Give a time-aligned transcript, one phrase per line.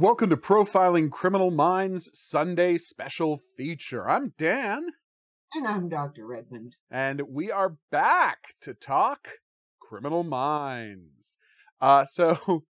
[0.00, 4.08] Welcome to Profiling Criminal Minds Sunday special feature.
[4.08, 4.86] I'm Dan,
[5.54, 6.24] And I'm Dr.
[6.24, 6.76] Redmond.
[6.88, 9.26] and we are back to talk
[9.80, 11.36] Criminal Minds.
[11.80, 12.64] Uh, so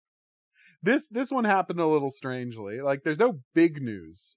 [0.82, 2.80] this this one happened a little strangely.
[2.80, 4.36] Like, there's no big news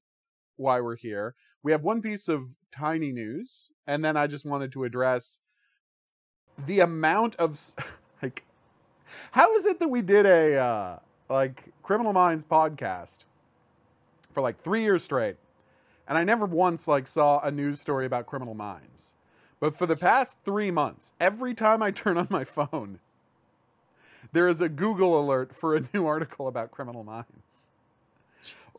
[0.56, 1.36] why we're here.
[1.62, 5.38] We have one piece of tiny news, and then I just wanted to address
[6.58, 7.60] the amount of
[8.24, 8.46] like,
[9.34, 13.20] how is it that we did a uh, like Criminal Minds podcast
[14.32, 15.38] for like three years straight,
[16.08, 19.14] and I never once like saw a news story about Criminal Minds.
[19.60, 23.00] But for the past three months, every time I turn on my phone,
[24.32, 27.70] there is a Google alert for a new article about Criminal Minds.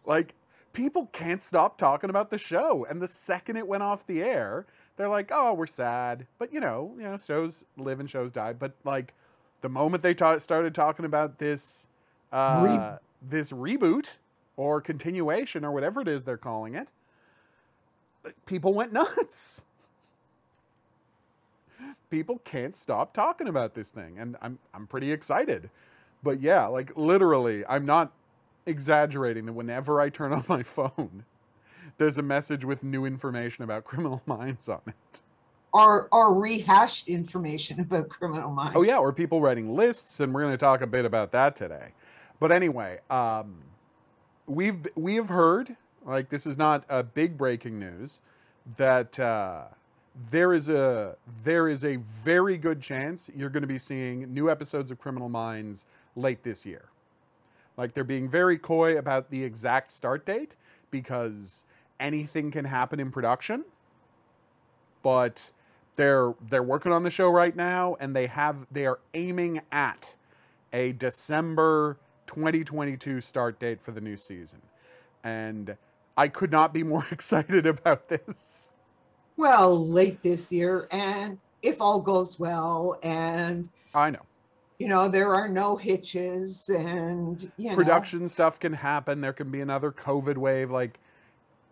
[0.06, 0.34] Like
[0.72, 4.66] people can't stop talking about the show, and the second it went off the air,
[4.96, 8.52] they're like, "Oh, we're sad," but you know, you know, shows live and shows die.
[8.52, 9.14] But like,
[9.60, 11.86] the moment they ta- started talking about this,
[12.32, 14.10] uh, Re- this reboot
[14.56, 16.90] or continuation or whatever it is they're calling it,
[18.46, 19.64] people went nuts.
[22.10, 25.70] People can't stop talking about this thing, and I'm I'm pretty excited.
[26.22, 28.12] But yeah, like literally, I'm not
[28.66, 31.24] exaggerating that whenever I turn on my phone,
[31.98, 35.20] there's a message with new information about Criminal Minds on it.
[35.72, 38.74] Or, or rehashed information about criminal minds.
[38.76, 41.54] Oh yeah, or people writing lists, and we're going to talk a bit about that
[41.54, 41.92] today.
[42.40, 43.58] But anyway, um,
[44.46, 48.22] we've we have heard like this is not a big breaking news
[48.78, 49.64] that uh,
[50.30, 54.50] there is a there is a very good chance you're going to be seeing new
[54.50, 55.84] episodes of Criminal Minds
[56.16, 56.86] late this year.
[57.76, 60.56] Like they're being very coy about the exact start date
[60.90, 61.64] because
[61.98, 63.64] anything can happen in production.
[65.02, 65.50] But
[65.96, 70.14] they're they're working on the show right now and they have they are aiming at
[70.72, 71.98] a December
[72.30, 74.62] 2022 start date for the new season.
[75.24, 75.76] And
[76.16, 78.72] I could not be more excited about this.
[79.36, 84.22] Well, late this year, and if all goes well, and I know.
[84.78, 89.22] you know there are no hitches, and you know, Production stuff can happen.
[89.22, 91.00] There can be another COVID wave like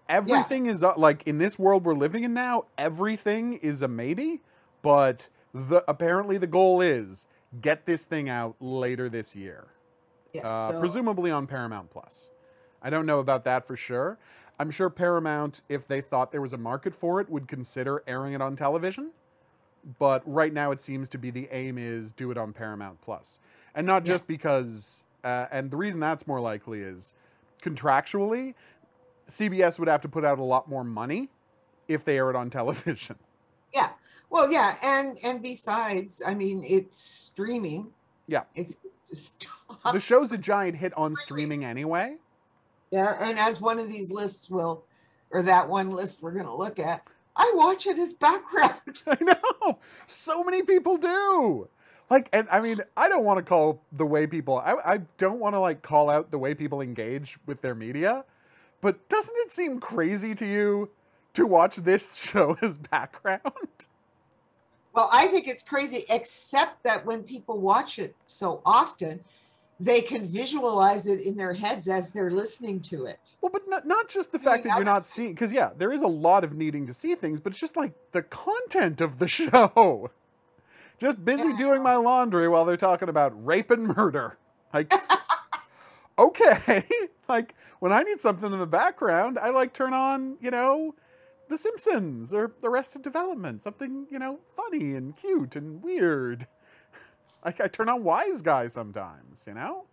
[0.09, 4.41] everything is uh, like in this world we're living in now, everything is a maybe,
[4.83, 7.27] but the apparently the goal is
[7.61, 9.69] get this thing out later this year.
[10.33, 12.31] Yeah, uh, so- presumably on Paramount Plus.
[12.83, 14.19] I don't know about that for sure.
[14.61, 18.33] I'm sure Paramount, if they thought there was a market for it, would consider airing
[18.35, 19.11] it on television.
[19.99, 23.39] But right now, it seems to be the aim is do it on Paramount Plus,
[23.75, 24.15] and not Yeah.
[24.15, 25.05] just because.
[25.25, 27.15] Uh, and the reason that's more likely is
[27.63, 28.55] contractually,
[29.29, 31.29] CBS would have to put out a lot more money
[31.89, 33.17] if they air it on television.
[33.75, 33.91] yeah,
[34.31, 37.93] well, yeah, and and besides, I mean, it's streaming.
[38.27, 38.43] Yeah.
[38.55, 38.77] it's
[39.09, 39.47] just
[39.93, 42.17] the show's a giant hit on streaming anyway.
[42.91, 44.85] yeah, and as one of these lists will,
[45.31, 47.03] or that one list we're going to look at,
[47.37, 49.03] I watch it as background.
[49.07, 49.79] I know.
[50.07, 51.69] So many people do.
[52.11, 55.39] Like, and I mean, I don't want to call the way people, I, I don't
[55.39, 58.25] want to like call out the way people engage with their media,
[58.81, 60.91] but doesn't it seem crazy to you
[61.35, 63.87] to watch this show as background?
[64.99, 69.21] Well, I think it's crazy, except that when people watch it so often,
[69.79, 73.31] they can visualize it in their heads as they're listening to it.
[73.41, 75.71] Well, but not, not just the I fact mean, that you're not seeing, because yeah,
[75.79, 79.01] there is a lot of needing to see things, but it's just like the content
[79.01, 80.11] of the show.
[80.99, 81.57] Just busy Yeah.
[81.57, 84.37] doing my laundry while they're talking about rape and murder.
[84.75, 84.93] Like,
[86.19, 86.85] okay.
[87.29, 90.95] Like, when I need something in the background, I like turn on, you know,
[91.49, 96.47] The Simpsons or Arrested Development, something, you know, funny and cute and weird.
[97.45, 99.85] Like, I turn on Wise Guy sometimes, you know?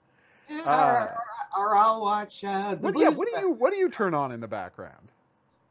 [0.50, 1.08] Yeah, Uh,
[1.56, 4.16] or, or I'll watch uh, the What, yeah, what do you what do you turn
[4.16, 5.12] on in the background?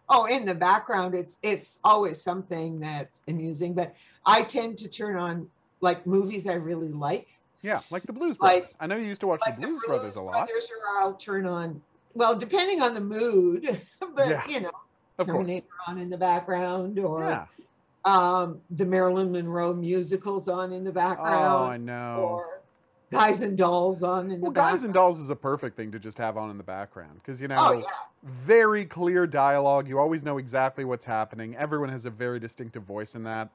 [0.08, 3.74] Oh, in the background, it's it's always something that's amusing.
[3.74, 3.92] But
[4.24, 5.48] I tend to turn on
[5.80, 7.26] like movies I really like.
[7.60, 8.76] Yeah, like the Blues Like- Brothers.
[8.78, 10.32] I know you used to watch Like the Blues Brothers a lot.
[10.46, 11.82] Brothers, or I'll turn on.
[12.14, 13.80] Well, depending on the mood,
[14.14, 14.70] but Yeah, you know,
[15.18, 15.36] Of course.
[15.36, 17.46] Terminator on in the background, or Yeah.
[18.04, 21.46] um, the Marilyn Monroe musicals on in the background.
[21.46, 22.16] Oh, I know.
[22.28, 22.60] or
[23.10, 24.84] Guys and Dolls on in Well, the Guys background.
[24.86, 27.46] and Dolls is a perfect thing to just have on in the background because you
[27.46, 27.84] know, Oh yeah,
[28.24, 29.86] very clear dialogue.
[29.88, 31.54] You always know exactly what's happening.
[31.56, 33.50] Everyone has a very distinctive voice in that.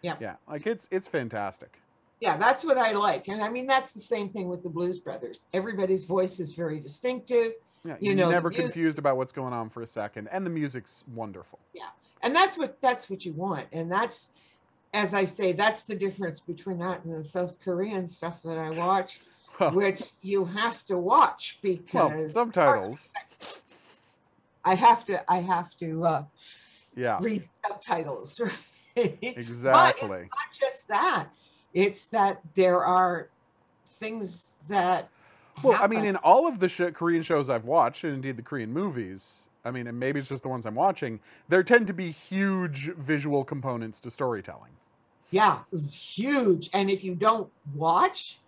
[0.00, 0.16] Yeah.
[0.20, 1.78] Yeah, like it's it's fantastic.
[2.20, 4.98] yeah, that's what I like, and I mean that's the same thing with the Blues
[4.98, 5.44] Brothers.
[5.54, 7.52] Everybody's voice is very distinctive,
[7.84, 10.50] Yeah, You you're know, never confused about what's going on for a second, and the
[10.50, 11.58] music's wonderful.
[11.74, 11.88] Yeah,
[12.22, 14.30] and that's what that's what you want, and that's
[14.94, 18.70] as I say, that's the difference between that and the South Korean stuff that I
[18.70, 19.20] watch.
[19.60, 21.74] Well, which you have to watch well,
[22.08, 23.10] because subtitles.
[24.64, 26.24] I have to I have to uh,
[26.96, 28.40] Yeah, read subtitles.
[28.96, 29.18] Right?
[29.20, 30.08] But exactly.
[30.10, 31.28] it's not just that;
[31.74, 33.28] it's that there are
[33.90, 35.10] things that.
[35.62, 38.42] Well, I mean, in all of the sh- Korean shows I've watched, and indeed the
[38.42, 41.92] Korean movies, I mean, and maybe it's just the ones I'm watching, there tend to
[41.92, 44.72] be huge visual components to storytelling.
[45.30, 45.60] Yeah,
[45.90, 46.68] huge.
[46.72, 48.40] And if you don't watch,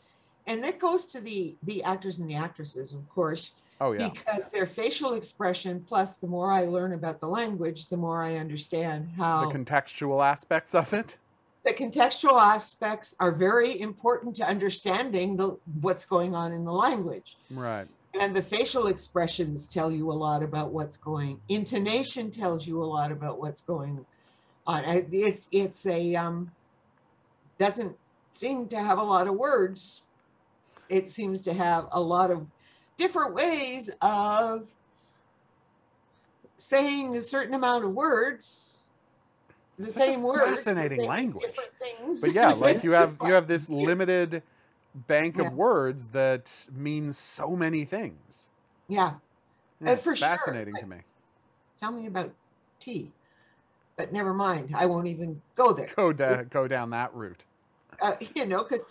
[0.47, 4.09] and that goes to the the actors and the actresses, of course, Oh, yeah.
[4.09, 5.85] because their facial expression.
[5.89, 10.25] Plus, the more I learn about the language, the more I understand how The contextual
[10.25, 11.17] aspects of it.
[11.65, 17.37] The contextual aspects are very important to understanding the what's going on in the language.
[17.51, 17.87] Right.
[18.21, 21.41] And the facial expressions tell you a lot about what's going.
[21.49, 24.05] Intonation tells you a lot about what's going
[24.67, 24.85] on.
[25.11, 26.53] It's it's a um,
[27.59, 27.97] doesn't
[28.33, 30.03] seem to have a lot of words.
[30.89, 32.47] It seems to have a lot of
[32.97, 34.69] different ways of
[36.57, 38.84] saying a certain amount of words.
[39.79, 41.47] The Such same words, fascinating language.
[41.47, 42.21] Different things.
[42.21, 44.43] But yeah, like you have just you have this limited
[45.09, 45.49] bank Yeah.
[45.49, 48.47] of words that means so many things.
[48.89, 49.15] Yeah.
[49.81, 50.29] Yeah, Uh, it's for sure.
[50.29, 50.97] fascinating to me.
[51.81, 52.33] tell me about
[52.79, 53.11] tea.
[53.97, 55.91] But never mind, I won't even go there.
[55.97, 57.45] Go da- go down that route.
[58.01, 58.85] Uh, you know, because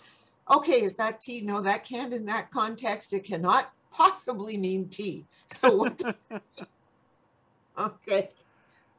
[0.50, 1.40] okay, is that tea?
[1.42, 3.12] No, that can't in that context.
[3.12, 5.24] It cannot possibly mean tea.
[5.46, 6.66] So what does it mean?
[7.76, 8.28] Okay.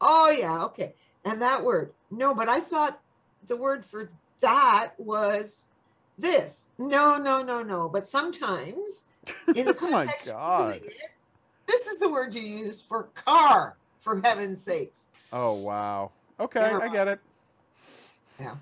[0.01, 0.93] Oh yeah, okay.
[1.25, 1.91] And that word.
[2.11, 3.01] No, but I thought
[3.47, 4.09] the word for
[4.41, 5.65] that was
[6.17, 6.69] this.
[6.77, 7.89] No, no, no, no.
[7.89, 9.05] But sometimes
[9.55, 10.87] in the Oh context of it,
[11.67, 15.07] this is the word you use for car, for heaven's sakes.
[15.33, 16.11] Oh wow.
[16.39, 17.19] Okay, Never I get it.
[18.39, 18.55] Yeah.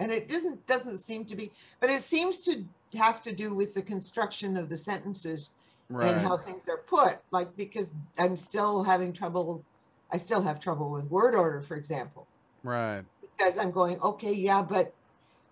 [0.00, 2.64] And it doesn't doesn't seem to be but it seems to
[2.96, 5.50] have to do with the construction of the sentences
[5.88, 6.12] Right.
[6.12, 9.62] and how things are put like because i'm still having trouble
[10.10, 12.26] i still have trouble with word order for example
[12.62, 13.02] right.
[13.20, 14.94] because i'm going okay yeah but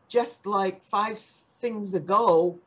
[0.09, 2.59] just like five things ago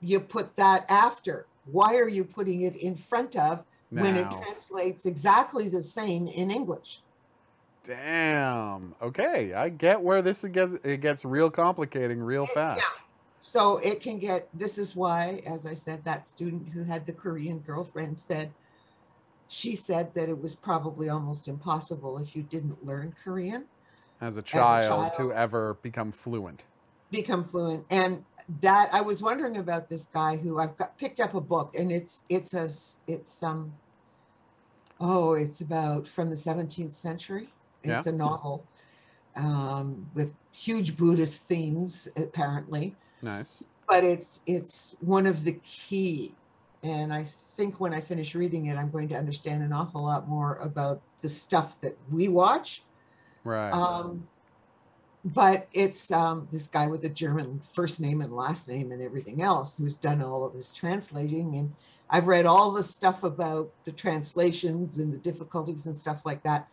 [0.00, 5.06] you put that after why are you putting it in front of when it translates
[5.06, 7.00] exactly the same in english
[7.86, 8.96] Damn.
[9.00, 12.80] Okay, I get where this gets it gets real complicating real It- fast.
[12.80, 13.02] yeah.
[13.38, 17.12] So it can get, this is why, as I said, that student who had the
[17.12, 18.50] Korean girlfriend said,
[19.48, 23.64] she said that it was probably almost impossible if you didn't learn Korean,
[24.20, 25.12] As a child, child.
[25.18, 26.64] to ever become fluent.
[27.10, 27.84] become fluent.
[27.90, 28.24] And
[28.60, 31.92] that I was wondering about this guy who I've got picked up a book and
[31.92, 32.68] it's, it's a,
[33.06, 33.74] it's, um,
[35.00, 37.48] oh, it's about from the 17th century.
[37.84, 37.98] Yeah.
[37.98, 38.64] It's a novel
[39.36, 42.96] um, with huge Buddhist themes, apparently.
[43.22, 43.62] Nice.
[43.88, 46.34] but it's it's one of the key
[46.86, 50.28] and i think when i finish reading it i'm going to understand an awful lot
[50.28, 52.82] more about the stuff that we watch.
[53.44, 53.70] Right.
[53.70, 54.26] um,
[55.24, 59.42] but it's um, this guy with a german first name and last name and everything
[59.42, 61.54] else who's done all of this translating.
[61.56, 61.74] And
[62.10, 66.68] i've read all the stuff about the translations and the difficulties and stuff like that.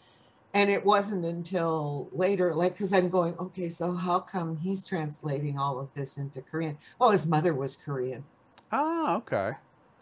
[0.55, 5.57] And it wasn't until later like because i'm going okay so how come he's translating
[5.57, 6.77] all of this into korean?
[6.99, 8.23] Well his mother was korean.
[8.71, 9.53] Ah, okay.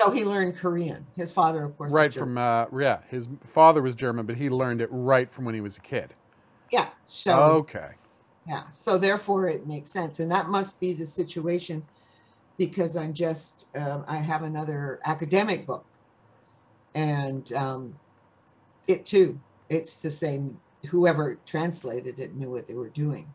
[0.02, 3.96] So he learned korean his father of course Right from uh yeah, his father was
[3.96, 6.14] German, but he learned it right from when he was a kid.
[6.72, 7.92] yeah so Okay.
[8.48, 11.84] yeah so therefore it makes sense and that must be the situation
[12.58, 15.86] because i'm just um, i have another academic book
[16.94, 18.00] and um,
[18.88, 19.40] it too
[19.70, 23.34] it's the same whoever translated it knew what they were doing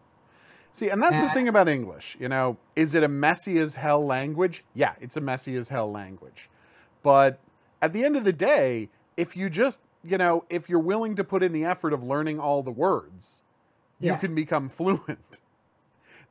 [0.72, 2.16] See, and that's the Uh, thing about English.
[2.20, 4.64] You know, is it a messy as hell language?
[4.74, 6.50] Yeah, it's a messy as hell language.
[7.06, 7.38] But
[7.80, 11.22] at the end of the day, if you just, you know, if you're willing to
[11.22, 13.44] put in the effort of learning all the words,
[14.00, 14.16] you Yeah.
[14.16, 15.38] can become fluent.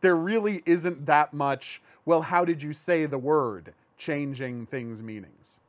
[0.02, 5.62] There really isn't that much, well, how did you say the word changing things' meanings?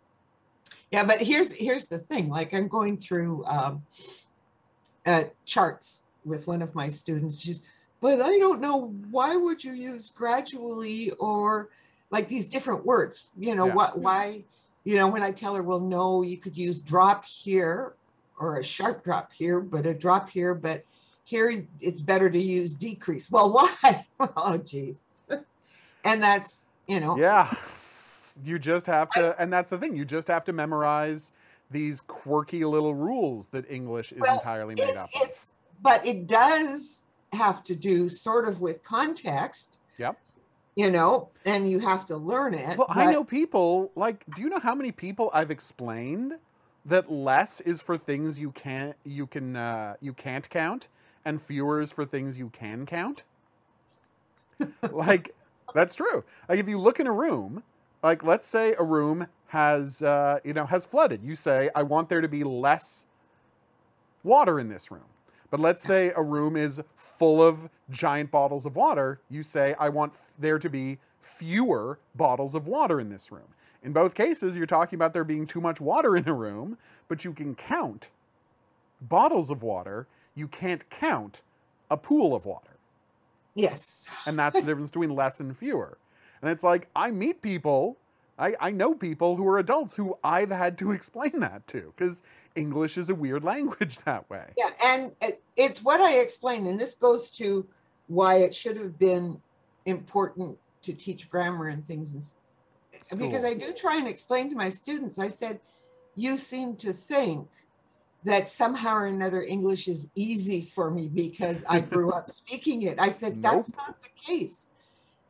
[0.90, 3.82] yeah but here's here's the thing like i'm going through um,
[5.04, 7.62] uh, charts with one of my students she's
[8.00, 11.70] but i don't know why would you use gradually or
[12.10, 13.74] like these different words you know Yeah.
[13.74, 14.44] what why
[14.86, 17.94] you know when i tell her well no you could use drop here
[18.38, 20.84] or a sharp drop here but a drop here but
[21.24, 24.04] here it's better to use decrease well why
[24.36, 25.02] oh geez
[26.04, 27.52] and that's you know Yeah.
[28.44, 31.32] You just have to, and that's the thing, you just have to memorize
[31.70, 35.22] these quirky little rules that English is Well, entirely made it's, up of.
[35.22, 40.18] it's but it does have to do sort of with context Yep.
[40.76, 42.78] You know, and you have to learn it.
[42.78, 44.24] Well, I know people like.
[44.34, 46.34] Do you know how many people I've explained
[46.84, 50.88] that less is for things you can't you can uh, you can't count,
[51.24, 53.24] and fewer is for things you can count.
[54.90, 55.34] like
[55.74, 56.24] that's true.
[56.48, 57.62] Like if you look in a room,
[58.02, 62.10] like let's say a room has uh, you know has flooded, you say I want
[62.10, 63.06] there to be less
[64.22, 65.15] water in this room.
[65.50, 69.20] But let's say a room is full of giant bottles of water.
[69.30, 73.48] You say, I want f- there to be fewer bottles of water in this room.
[73.82, 77.24] In both cases, you're talking about there being too much water in a room, but
[77.24, 78.08] you can count
[79.00, 80.06] bottles of water.
[80.34, 81.42] You can't count
[81.90, 82.78] a pool of water.
[83.54, 83.80] yes.
[84.26, 85.98] And that's the difference between less and fewer.
[86.42, 87.96] And it's like, I meet people,
[88.38, 92.22] I, I know people who are adults who I've had to explain that to because
[92.56, 94.46] English is a weird language that way.
[94.56, 95.12] Yeah, and
[95.56, 97.66] it's what I explained, and this goes to
[98.08, 99.40] why it should have been
[99.84, 102.34] important to teach grammar and things.
[103.16, 105.60] Because I do try and explain to my students, I said,
[106.14, 107.48] you seem to think
[108.24, 112.98] that somehow or another English is easy for me because I grew up speaking it.
[112.98, 114.66] I said, that's not the case.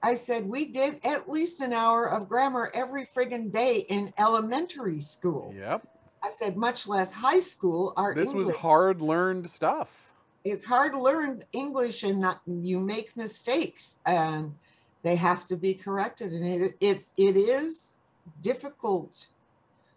[0.03, 5.01] I said, we did at least an hour of grammar every friggin' day in elementary
[5.01, 5.53] school.
[5.57, 5.87] Yep.
[6.27, 7.93] I said, much less high school.
[7.97, 10.11] Our This English was hard learned stuff.
[10.45, 14.55] it's hard to learn English and not you make mistakes and
[15.03, 17.97] they have to be corrected and it it's it is
[18.43, 19.29] difficult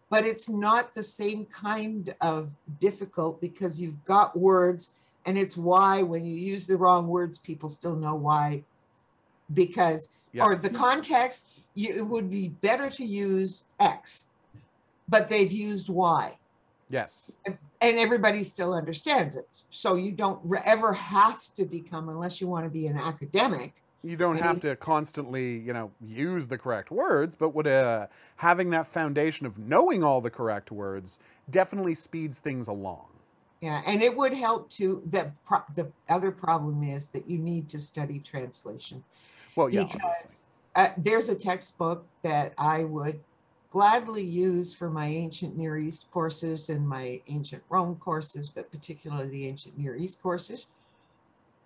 [0.09, 4.91] but it's not the same kind of difficult because you've got words
[5.25, 8.63] and it's why when you use the wrong words people still know why
[9.53, 10.45] because Yeah.
[10.45, 11.45] or the context
[11.75, 14.27] you, it would be better to use x
[15.09, 16.37] but they've used why.
[16.89, 17.31] Yes.
[17.45, 19.63] and everybody still understands it.
[19.69, 23.83] So you don't ever have to become, unless you want to be an academic.
[24.03, 28.07] You don't I have to constantly, you know, use the correct words, but would uh,
[28.37, 33.07] having that foundation of knowing all the correct words definitely speeds things along.
[33.61, 35.03] Yeah, and it would help to.
[35.09, 39.03] The pro- the other problem is that you need to study translation
[39.55, 39.83] Well, yeah.
[39.83, 43.19] because uh, there's a textbook that I would
[43.69, 49.29] gladly use for my ancient Near East courses and my ancient Rome courses, but particularly
[49.29, 50.67] the ancient Near East courses.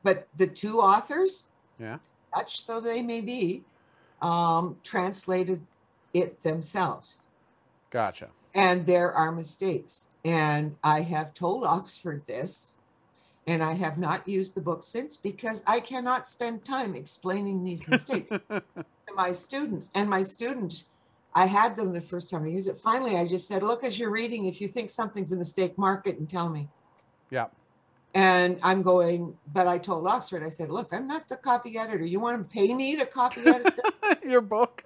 [0.04, 1.46] But the two authors,
[1.80, 2.00] Yeah.
[2.36, 3.64] Dutch though they may be,
[4.22, 5.66] um, translated
[6.14, 7.30] it themselves.
[7.90, 8.30] Gotcha.
[8.54, 10.10] And there are mistakes.
[10.26, 12.74] And I have told Oxford this,
[13.48, 17.88] and I have not used the book since because I cannot spend time explaining these
[17.88, 18.64] mistakes to
[19.16, 19.90] my students.
[19.94, 20.90] And my students,
[21.36, 22.78] I had them the first time I used it.
[22.78, 26.08] Finally, I just said, look, as you're reading, if you think something's a mistake, mark
[26.08, 26.70] it and tell me.
[27.32, 27.48] Yeah.
[28.14, 32.06] And I'm going, but I told Oxford, I said, look, I'm not the copy editor.
[32.06, 33.80] You want to pay me to copy edit?
[34.24, 34.84] Your book?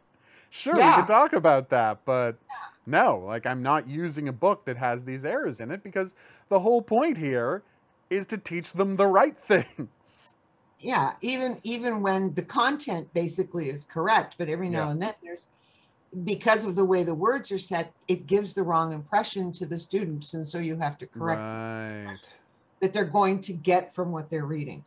[0.50, 0.96] Sure, we Yeah.
[0.96, 2.38] could talk about that, but
[2.86, 6.16] no, like I'm not using a book that has these errors in it because
[6.48, 7.64] the whole point here
[8.10, 10.36] is to teach them the right things.
[10.80, 14.92] yeah even even when the content basically is correct but every now Yeah.
[14.92, 15.48] and then there's
[16.24, 19.78] because of the way the words are set it gives the wrong impression to the
[19.78, 22.18] students and so you have to correct Right.
[22.80, 24.84] that they're going to get from what they're reading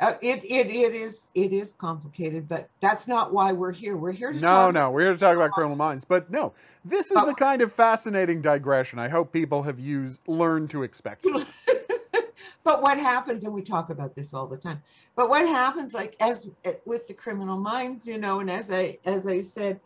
[0.00, 4.12] uh, it, it it is it is complicated but that's not why we're here we're
[4.12, 6.52] here to No, talk no, we're here to talk about criminal minds, but no,
[6.84, 7.26] this is Oh.
[7.26, 11.24] the kind of fascinating digression I hope people have used learned to expect.
[12.64, 14.82] but what happens and we talk about this all the time
[15.16, 18.96] but what happens like as eh, with the criminal minds you know and as i
[19.04, 19.80] as i said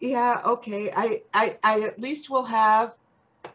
[0.00, 2.94] yeah okay i i, I at least will have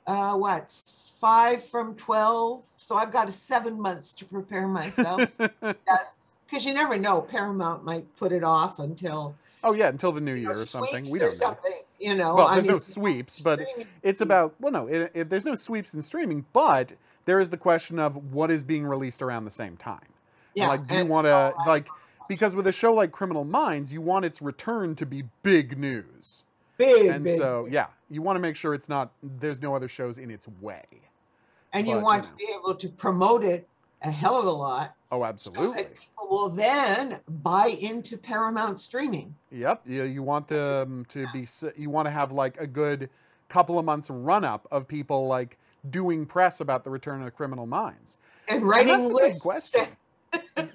[0.08, 0.72] uh what
[1.20, 6.98] five from 12 so i've got a seven months to prepare myself because you never
[6.98, 10.66] know paramount might put it off until oh yeah, until the new year know, or
[10.66, 11.10] something.
[11.10, 11.30] We don't know.
[11.30, 15.12] something you know Well, I there's no sweeps, but streaming- It's about well, no, it,
[15.14, 16.94] it, there's no sweeps in streaming, but
[17.26, 20.00] there is the question of what is being released around the same time.
[20.02, 20.12] And,
[20.56, 21.88] yeah like, do you want to like
[22.28, 26.44] because with a show like Criminal Minds, you want its return to be big news,
[26.78, 29.88] big and big, so yeah, you want to make sure it's not there's no other
[29.88, 30.84] shows in its way.
[31.74, 32.32] and you but, you want know.
[32.32, 33.68] to be able to promote it
[34.02, 35.78] a hell of a lot Oh, so absolutely.
[35.84, 39.36] that people will then buy into Paramount streaming.
[39.52, 39.84] Yep.
[39.86, 43.10] You, you want them to be, you want to have like a good
[43.48, 47.32] couple of months run up of people like doing press about the return of the
[47.32, 48.18] criminal minds.
[48.48, 49.42] And And writing big lists.
[49.42, 49.86] question.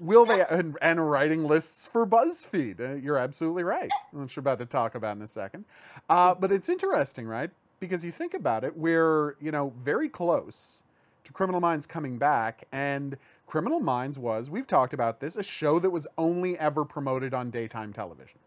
[0.01, 2.81] Will they, and, and writing lists for BuzzFeed.
[2.81, 5.65] Uh, you're absolutely right, which we're about to talk about in a second.
[6.09, 7.51] Uh, but it's interesting, right?
[7.81, 10.83] Because you think about it, we're, you know, very close
[11.25, 12.67] to Criminal Minds coming back.
[12.73, 13.17] And
[13.47, 17.51] Criminal Minds was, we've talked about this, a show that was only ever promoted on
[17.51, 18.39] daytime television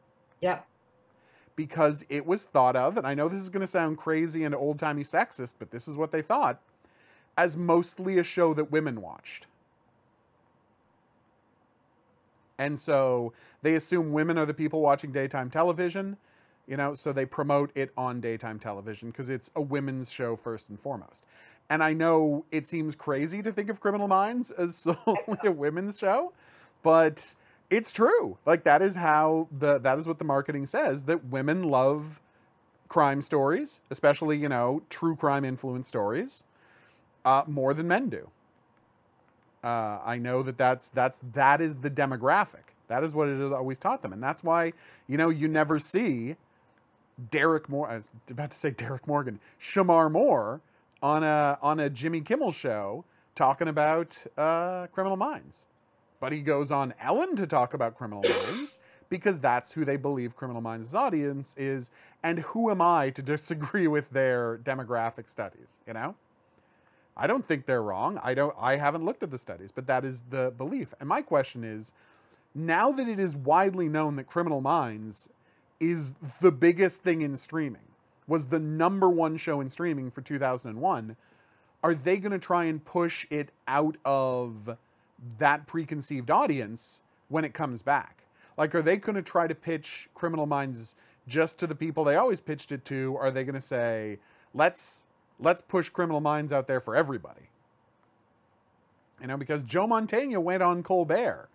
[0.41, 0.67] Yep.
[1.55, 4.53] because it was thought of, and I know this is going to sound crazy and
[4.53, 6.59] old timey sexist, but this is what they thought,
[7.37, 9.47] as mostly a show that women watched.
[12.61, 16.17] And so they assume women are the people watching daytime television,
[16.67, 20.69] you know, so they promote it on daytime television because it's a women's show first
[20.69, 21.25] and foremost.
[21.71, 24.75] And I know it seems crazy to think of Criminal Minds as
[25.05, 26.33] solely a women's show,
[26.83, 27.33] but
[27.71, 28.37] it's true.
[28.45, 32.21] Like that is how the that is what the marketing says that women love
[32.89, 36.43] crime stories, especially you know true crime influence stories,
[37.25, 38.29] uh, more than men do.
[39.63, 42.73] Uh, I know that that's that's that is the demographic.
[42.87, 44.73] That is what it has always taught them, and that's why
[45.07, 46.35] you know you never see
[47.29, 47.89] Derek Moore.
[47.89, 50.61] I was about to say Derek Morgan, Shemar Moore
[51.01, 55.67] on a on a Jimmy Kimmel show talking about uh, Criminal Minds,
[56.19, 60.35] but he goes on Ellen to talk about Criminal Minds because that's who they believe
[60.35, 61.91] Criminal Minds' audience is,
[62.23, 65.79] and who am I to disagree with their demographic studies?
[65.85, 66.15] You know.
[67.21, 68.19] I don't think they're wrong.
[68.23, 70.91] I don't I haven't looked at the studies, but that is the belief.
[70.99, 71.93] And my question is,
[72.55, 75.29] now that it is widely known that Criminal Minds
[75.79, 77.93] is the biggest thing in streaming,
[78.25, 81.15] was the number one show in streaming for 2001,
[81.83, 84.77] are they going to try and push it out of
[85.37, 88.23] that preconceived audience when it comes back?
[88.57, 90.95] Like, are they going to try to pitch Criminal Minds
[91.27, 93.15] just to the people they always pitched it to?
[93.19, 94.17] Are they going to say,
[94.55, 95.05] let's
[95.41, 97.49] let's push Criminal Minds out there for everybody?
[99.19, 101.49] You know, because Joe Mantegna went on Colbert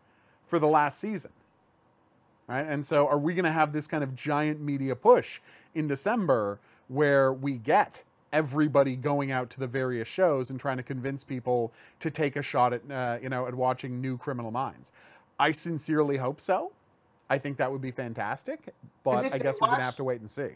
[0.46, 1.32] for the last season.
[2.46, 2.66] Right?
[2.66, 5.40] And so are we going to have this kind of giant media push
[5.74, 10.82] in December where we get everybody going out to the various shows and trying to
[10.82, 14.92] convince people to take a shot at uh, you know at watching new Criminal Minds?
[15.38, 16.72] I sincerely hope so.
[17.28, 20.20] I think that would be fantastic, but I guess we're going to have to wait
[20.20, 20.50] and see.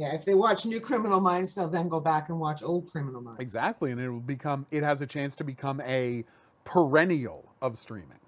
[0.00, 0.14] Yeah.
[0.14, 3.38] If they watch New Criminal Minds, they'll then go back and watch Old Criminal Minds.
[3.38, 6.24] Exactly, and it will become it has a chance to become a
[6.64, 8.18] perennial of streaming.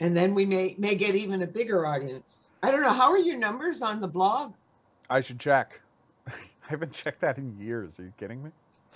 [0.00, 2.46] And then we may may get even a bigger audience.
[2.62, 2.94] I don't know.
[2.94, 4.54] How are your numbers on the blog?
[5.10, 5.82] I should check.
[6.26, 8.00] I haven't checked that in years.
[8.00, 8.50] Are you kidding me?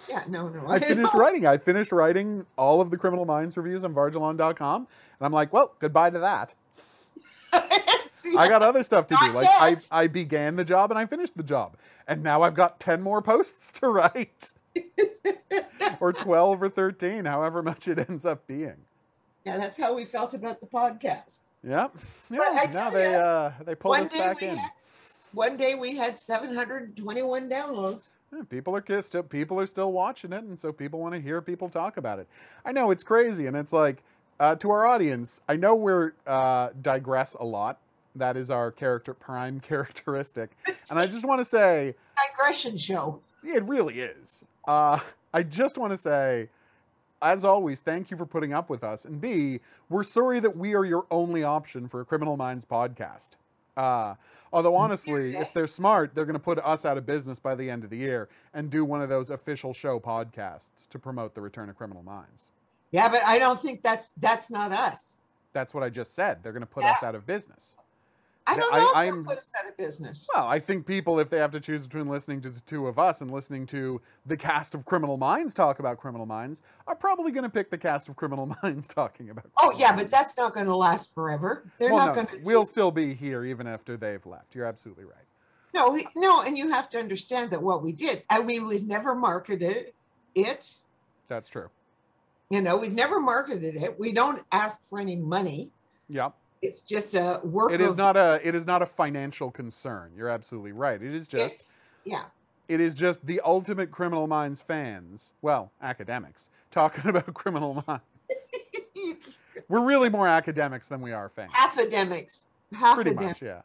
[0.09, 0.67] Yeah, no, no.
[0.69, 1.21] I finished know.
[1.21, 1.47] writing.
[1.47, 5.75] I finished writing all of the Criminal Minds reviews on Vargelon.com, and I'm like, well,
[5.79, 6.55] goodbye to that.
[8.23, 9.33] See, I got other stuff to do.
[9.33, 9.89] Like I, yet.
[9.91, 13.23] I began the job and I finished the job, and now I've got ten more
[13.23, 14.53] posts to write,
[16.01, 18.77] or twelve or thirteen, however much it ends up being.
[19.45, 21.41] yeah, that's how we felt about the podcast.
[21.65, 21.97] Yep.
[22.31, 22.71] Yeah.
[22.73, 24.57] Now they ya, uh they pulled us back in.
[24.57, 24.71] had,
[25.33, 28.09] one day we had 721 downloads.
[28.33, 31.41] Yeah, people are still people are still watching it, and so people want to hear
[31.43, 32.29] people talk about it.
[32.65, 34.03] I know it's crazy, and it's like
[34.41, 35.41] uh, to our audience.
[35.49, 37.79] I know we're uh, digress a lot.
[38.15, 40.51] That is our character prime characteristic,
[40.91, 43.21] and I just want to say digression show.
[43.43, 44.45] it really is.
[44.67, 45.01] Uh,
[45.33, 46.49] I just want to say,
[47.23, 50.75] as always, thank you for putting up with us, and B, we're sorry that we
[50.75, 53.31] are your only option for a Criminal Minds podcast.
[53.75, 54.17] Uh,
[54.53, 57.71] although honestly, if they're smart, they're going to put us out of business by the
[57.71, 61.41] end of the year and do one of those official show podcasts to promote the
[61.41, 62.49] return of Criminal Minds.
[62.91, 65.23] Yeah, but I don't think that's that's not us.
[65.55, 66.43] That's what I just said.
[66.43, 66.91] They're going to put Yeah.
[66.93, 67.77] us out of business.
[68.47, 70.29] I don't I- know if I'm- they'll put us out of business.
[70.35, 72.99] Well, I think people, if they have to choose between listening to the two of
[72.99, 77.31] us and listening to the cast of Criminal Minds talk about Criminal Minds, are probably
[77.31, 79.47] going to pick the cast of Criminal Minds talking about.
[79.59, 80.05] Oh Criminal yeah, Minds.
[80.05, 81.65] but that's not going to last forever.
[81.79, 82.45] They're well, not no, going to.
[82.45, 84.55] we'll still be here even after they've left.
[84.55, 85.15] You're absolutely right.
[85.75, 88.87] No, we, no, and you have to understand that what we did, and we would
[88.87, 89.93] never marketed
[90.35, 90.75] it.
[91.29, 91.71] That's true.
[92.51, 93.99] You know, we've never marketed it.
[93.99, 95.71] We don't ask for any money.
[96.11, 96.35] Yep.
[96.63, 97.97] It's just a work It is of.
[97.97, 98.41] not a.
[98.47, 100.13] It is not a financial concern.
[100.17, 101.03] You're absolutely right.
[101.03, 101.81] It is just.
[102.05, 102.25] yeah.
[102.69, 105.33] It is just the ultimate Criminal Minds fans.
[105.43, 108.05] Well, academics talking about Criminal Minds.
[109.69, 111.53] We're really more academics than we are fans.
[111.59, 112.47] Academics.
[112.95, 113.63] Pretty much, yeah.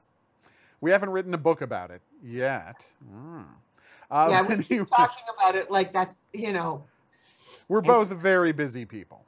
[0.81, 2.85] We haven't written a book about it yet.
[3.15, 3.45] Mm.
[4.11, 6.83] Uh, Yeah, we keep talking about it like that's you know,
[7.69, 9.23] we're both very busy people.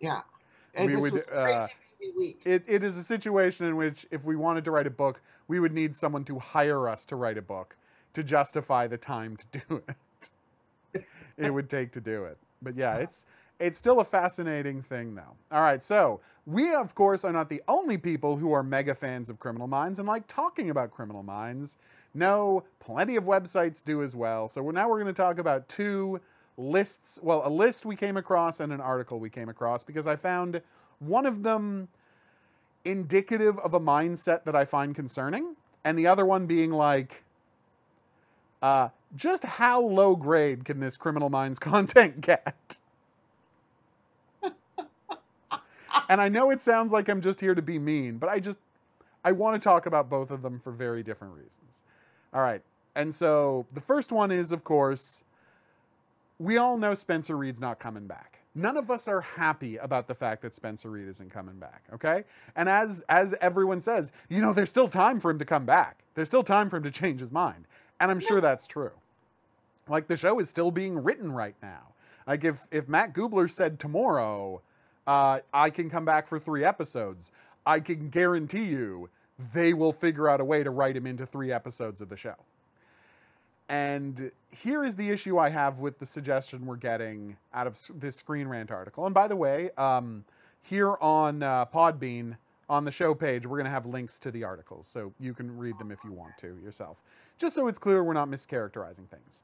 [0.00, 0.20] yeah.
[0.74, 1.68] And We this would, was a uh,
[2.16, 2.42] week.
[2.44, 5.60] It, it is a situation in which, if we wanted to write a book, we
[5.60, 7.76] would need someone to hire us to write a book
[8.14, 11.04] to justify the time to do it.
[11.36, 12.38] it would take to do it.
[12.62, 13.26] But yeah, it's
[13.60, 15.36] it's still a fascinating thing, though.
[15.52, 19.30] All right, so we, of course, are not the only people who are mega fans
[19.30, 21.76] of Criminal Minds and like talking about Criminal Minds.
[22.12, 24.48] No, plenty of websites do as well.
[24.48, 26.20] So we're, now we're going to talk about two
[26.56, 27.18] lists.
[27.22, 30.60] Well, a list we came across and an article we came across because I found
[30.98, 31.88] one of them
[32.84, 37.24] indicative of a mindset that I find concerning, and the other one being like,
[38.62, 42.78] uh, just how low grade can this Criminal Minds content get?
[46.08, 48.58] and I know it sounds like I'm just here to be mean, but I just
[49.24, 51.82] I want to talk about both of them for very different reasons.
[52.32, 52.62] All right.
[52.94, 55.22] And so the first one is of course
[56.38, 58.40] we all know Spencer Reid's not coming back.
[58.54, 62.24] None of us are happy about the fact that Spencer Reid isn't coming back, okay?
[62.54, 66.04] And as as everyone says, you know, there's still time for him to come back.
[66.14, 67.64] There's still time for him to change his mind.
[68.00, 68.92] And I'm sure that's true.
[69.88, 71.94] Like the show is still being written right now.
[72.26, 74.62] Like if if Matt Gubler said tomorrow,
[75.06, 77.32] uh, I can come back for three episodes,
[77.66, 79.10] I can guarantee you
[79.52, 82.36] they will figure out a way to write him into three episodes of the show.
[83.68, 88.16] And here is the issue I have with the suggestion we're getting out of this
[88.16, 89.06] Screen Rant article.
[89.06, 90.24] And by the way, um,
[90.62, 92.36] here on uh, Podbean,
[92.68, 95.56] on the show page, we're going to have links to the articles, so you can
[95.58, 97.00] read them if you want to yourself.
[97.38, 99.42] Just so it's clear we're not mischaracterizing things.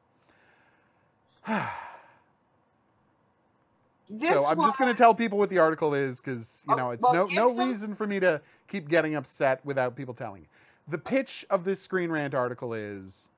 [4.13, 6.77] This so I'm just going to tell people what the article is because you Oh,
[6.77, 10.15] know it's well, no no them- reason for me to keep getting upset without people
[10.15, 10.47] telling.
[10.89, 13.29] The pitch of this Screen Rant article is: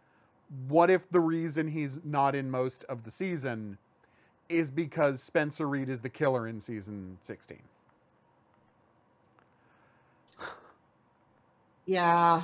[0.68, 3.78] What if the reason he's not in most of the season
[4.48, 7.58] is because Spencer Reid is the killer in season 16?
[11.86, 12.42] Yeah.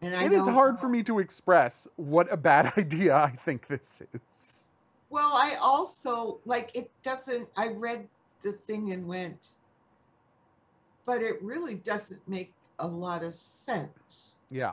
[0.00, 3.66] And I It is hard for me to express what a bad idea I think
[3.68, 4.64] this is.
[5.10, 8.08] Well, I also like it doesn't I read
[8.42, 9.50] the thing and went,
[11.04, 14.32] but it really doesn't make a lot of sense.
[14.50, 14.72] Yeah.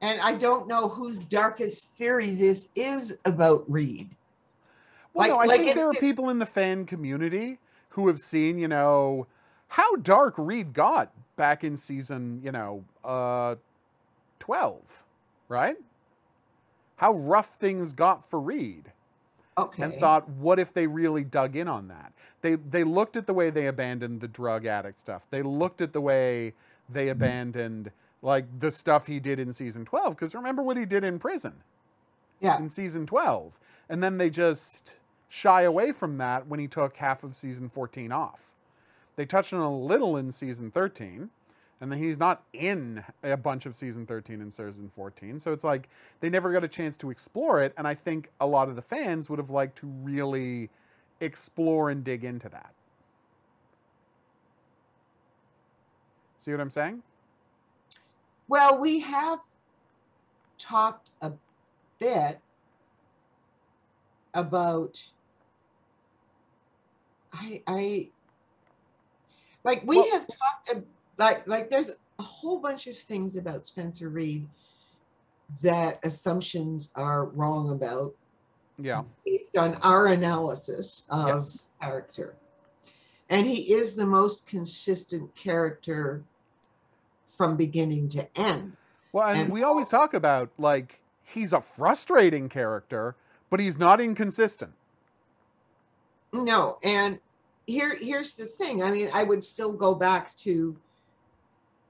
[0.00, 4.10] And I don't know whose darkest theory this is about Reid.
[5.12, 7.58] Well, Like- no, I like think it- there are people in the fan community
[7.90, 9.26] who have seen, you know,
[9.68, 13.56] how dark Reid got back in season, you know, uh,
[14.38, 15.04] 12,
[15.48, 15.76] right?
[16.96, 18.92] How rough things got for Reid.
[19.58, 19.82] Okay.
[19.82, 22.12] And thought, what if they really dug in on that?
[22.40, 25.26] They they looked at the way they abandoned the drug addict stuff.
[25.30, 26.54] They looked at the way
[26.88, 27.10] they Mm-hmm.
[28.22, 31.62] Like the stuff he did in season 12 because remember what he did in prison
[32.40, 32.58] yeah.
[32.58, 33.58] in season 12.
[33.88, 34.96] And then they just
[35.28, 38.50] shy away from that when he took half of season 14 off.
[39.16, 41.30] They touched on a little in season 13,
[41.80, 45.40] and then he's not in a bunch of season 13 and season 14.
[45.40, 45.88] So it's like
[46.20, 47.74] they never got a chance to explore it.
[47.76, 50.70] And I think a lot of the fans would have liked to really
[51.20, 52.72] explore and dig into that.
[56.38, 57.02] See what I'm saying?
[58.50, 59.38] Well, we have
[60.58, 61.30] talked a
[62.00, 62.40] bit
[64.34, 65.00] about
[67.32, 68.10] I I
[69.62, 70.84] like we Well- have talked
[71.16, 74.48] like like there's a whole bunch of things about Spencer Reid
[75.62, 78.16] that assumptions are wrong about
[78.78, 79.04] Yeah.
[79.24, 81.66] based on our analysis of Yes.
[81.80, 82.36] character.
[83.28, 86.24] And he is the most consistent character
[87.40, 88.76] from beginning to end.
[89.14, 93.16] Well, and, And- we always talk about like he's a frustrating character,
[93.48, 94.72] but he's not inconsistent.
[96.34, 97.18] No, and
[97.66, 98.82] here here's the thing.
[98.82, 100.76] I mean, I would still go back to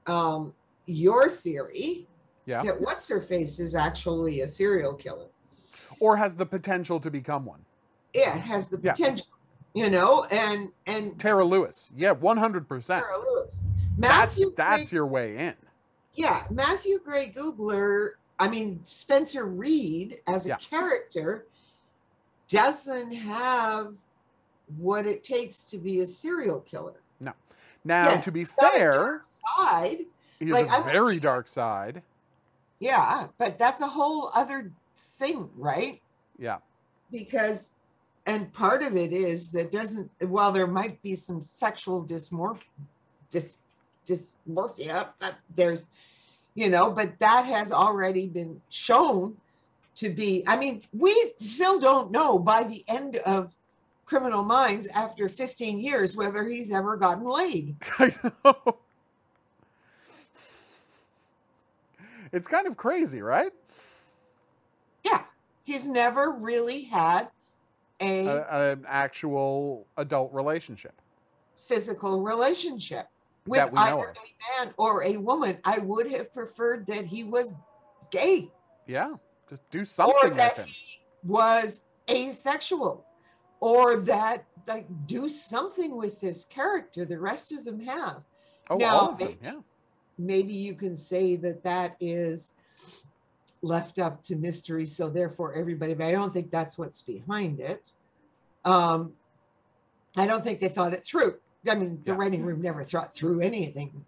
[0.07, 0.53] um
[0.85, 2.07] your theory
[2.45, 2.63] Yeah.
[2.63, 5.27] that what's her face is actually a serial killer.
[5.99, 7.65] Or has the potential to become one.
[8.13, 8.93] Yeah, it has the Yeah.
[8.93, 9.27] potential,
[9.73, 11.91] you know, and and Tara Lewis.
[11.93, 12.81] Yeah, 100%.
[12.83, 13.63] Sarah Lewis.
[13.97, 15.53] That's Matthew that's Gray, your way in.
[16.13, 20.55] yeah, Matthew Gray Gubler, I mean Spencer Reid as a Yeah.
[20.57, 21.45] character
[22.47, 23.95] doesn't have
[24.77, 27.01] what it takes to be a serial killer.
[27.19, 27.33] No.
[27.83, 29.21] Now, Yes, to be he's got a fair,
[29.57, 30.05] side.
[30.39, 32.03] he has like, a I- very dark side.
[32.79, 34.71] Yeah, but that's a whole other
[35.19, 36.01] thing, right?
[36.39, 36.57] Yeah.
[37.11, 37.73] Because,
[38.25, 42.63] and part of it is that doesn't, while there might be some sexual dysmorph,
[43.31, 43.55] dys,
[44.11, 45.07] dysmorphia,
[45.55, 45.85] there's,
[46.55, 49.37] you know, but that has already been shown
[49.95, 53.55] to be, I mean, we still don't know by the end of
[54.05, 57.75] Criminal Minds after 15 years whether he's ever gotten laid.
[57.99, 58.77] I know.
[62.33, 63.51] It's kind of crazy, right?
[65.03, 65.23] Yeah,
[65.63, 67.27] he's never really had
[67.99, 71.01] a A, an actual adult relationship.
[71.55, 73.07] physical relationship
[73.47, 75.57] with That we know either a man or a woman.
[75.63, 77.61] I would have preferred that he was
[78.11, 78.51] gay
[78.87, 79.15] Yeah.
[79.49, 80.73] Just do or something that with him.
[80.73, 83.05] he was asexual
[83.59, 88.23] or that like do something with this character the rest of them have
[88.69, 89.35] Oh, Now, all of them.
[89.43, 89.53] Yeah.
[90.17, 92.53] maybe you can say that that is
[93.61, 97.93] left up to mystery so therefore everybody but i don't think that's what's behind it
[98.65, 99.13] um
[100.17, 101.35] i don't think they thought it through
[101.69, 102.17] i mean the Yeah.
[102.17, 104.05] writing room never thought through anything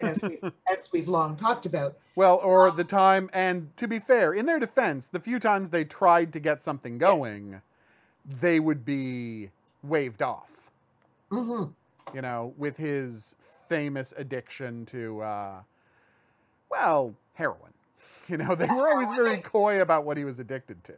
[0.00, 0.38] as, we,
[0.70, 4.58] as we've long talked about Well, or the time, and to be fair, in their
[4.58, 7.62] defense, the few times they tried to get something going,
[8.28, 9.50] they would be
[9.82, 10.70] waved off.
[11.30, 11.64] hmm
[12.12, 13.36] You know, with his
[13.68, 15.62] famous addiction to, uh,
[16.70, 17.72] well, heroin.
[18.28, 20.94] You know, they were always very coy about what he was addicted to.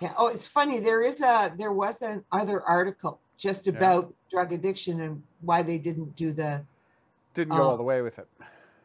[0.00, 0.12] Yeah.
[0.18, 0.78] Oh, it's funny.
[0.78, 3.72] There is a there was an other article just Yeah.
[3.74, 6.62] about drug addiction and why they didn't do the
[7.34, 7.68] Didn't go Oh.
[7.70, 8.28] all the way with it.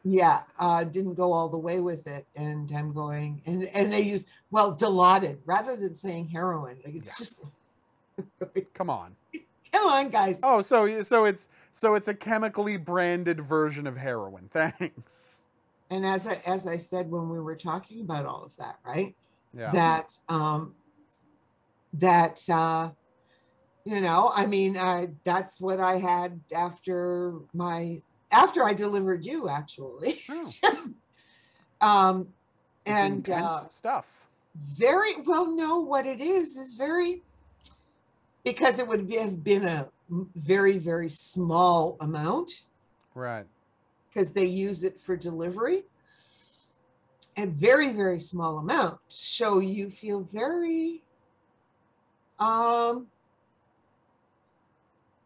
[0.05, 4.01] yeah uh didn't go all the way with it and i'm going and and they
[4.01, 7.13] use well dilaudid rather than saying heroin like it's Yeah.
[7.17, 7.39] just
[8.73, 9.15] Come on.
[9.71, 14.49] come on guys Oh, so so it's so it's a chemically branded version of heroin.
[14.53, 15.43] Thanks.
[15.89, 19.15] and as i as i said when we were talking about all of that right
[19.57, 19.71] Yeah.
[19.71, 20.75] that um
[21.93, 22.89] that uh
[23.85, 29.49] you know i mean uh that's what i had after my after i delivered you
[29.49, 30.19] actually.
[31.81, 32.29] Um
[32.85, 34.27] It's and intense uh stuff.
[34.55, 37.21] very well no what it is is very
[38.45, 39.89] because it would be- have been a
[40.35, 42.51] very very small amount.
[43.15, 43.45] Right.
[44.09, 45.83] because they use it for delivery.
[47.35, 48.99] A very very small amount.
[49.07, 51.03] So you feel very
[52.39, 53.07] um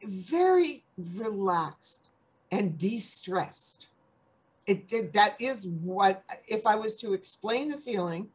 [0.08, 2.10] very relaxed
[2.52, 3.88] and de-stressed
[4.66, 8.28] it, it that is what if i was to explain the feeling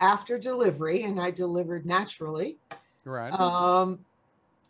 [0.00, 2.56] after delivery and i delivered naturally
[3.04, 3.32] Right.
[3.32, 4.00] um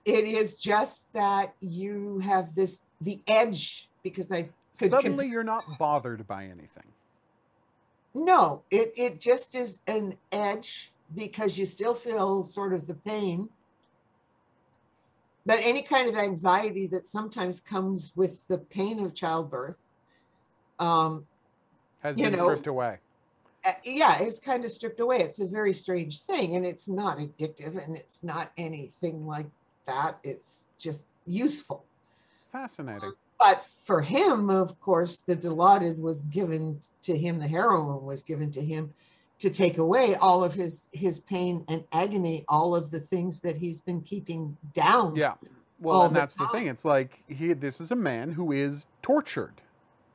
[0.05, 5.65] it is just that you have this the edge because i could Suddenly, you're not
[5.79, 6.85] bothered by anything.
[8.15, 13.49] no it it just is an edge because you still feel sort of the pain
[15.45, 19.81] but any kind of anxiety that sometimes comes with the pain of childbirth
[20.79, 21.27] um
[22.03, 22.99] Has been know, stripped away.
[23.65, 25.19] uh, yeah, it's kind of stripped away.
[25.21, 29.47] It's a very strange thing, and it's not addictive, and it's not anything like
[29.87, 30.19] that.
[30.25, 31.85] It's just useful.
[32.51, 33.13] Fascinating.
[33.39, 37.39] But for him, of course, the Dilaudid was given to him.
[37.39, 38.95] The heroin was given to him
[39.43, 43.57] to take away all of his his pain and agony, all of the things that
[43.59, 45.17] he's been keeping down.
[45.17, 45.35] Yeah.
[45.81, 46.69] Well, and the that's the thing.
[46.69, 47.53] It's like he.
[47.53, 49.63] This is a man who is tortured,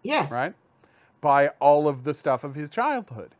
[0.03, 0.31] Yes.
[0.31, 0.53] right,
[1.21, 3.35] by all of the stuff of his childhood,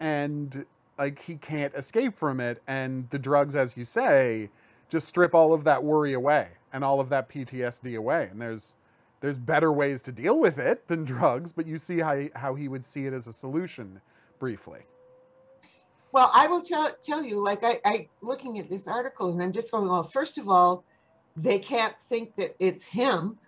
[0.00, 0.64] and
[0.98, 2.62] like he can't escape from it.
[2.68, 4.50] And the drugs, as you say,
[4.88, 8.28] just strip all of that worry away and all of that PTSD away.
[8.30, 8.74] And there's
[9.20, 12.68] there's better ways to deal with it than drugs, but you see how how he
[12.68, 14.02] would see it as a solution
[14.38, 14.82] briefly.
[16.12, 19.52] Well, I will tell tell you, like I, I looking at this article, and I'm
[19.52, 20.84] just going, well, first of all,
[21.36, 23.38] they can't think that it's him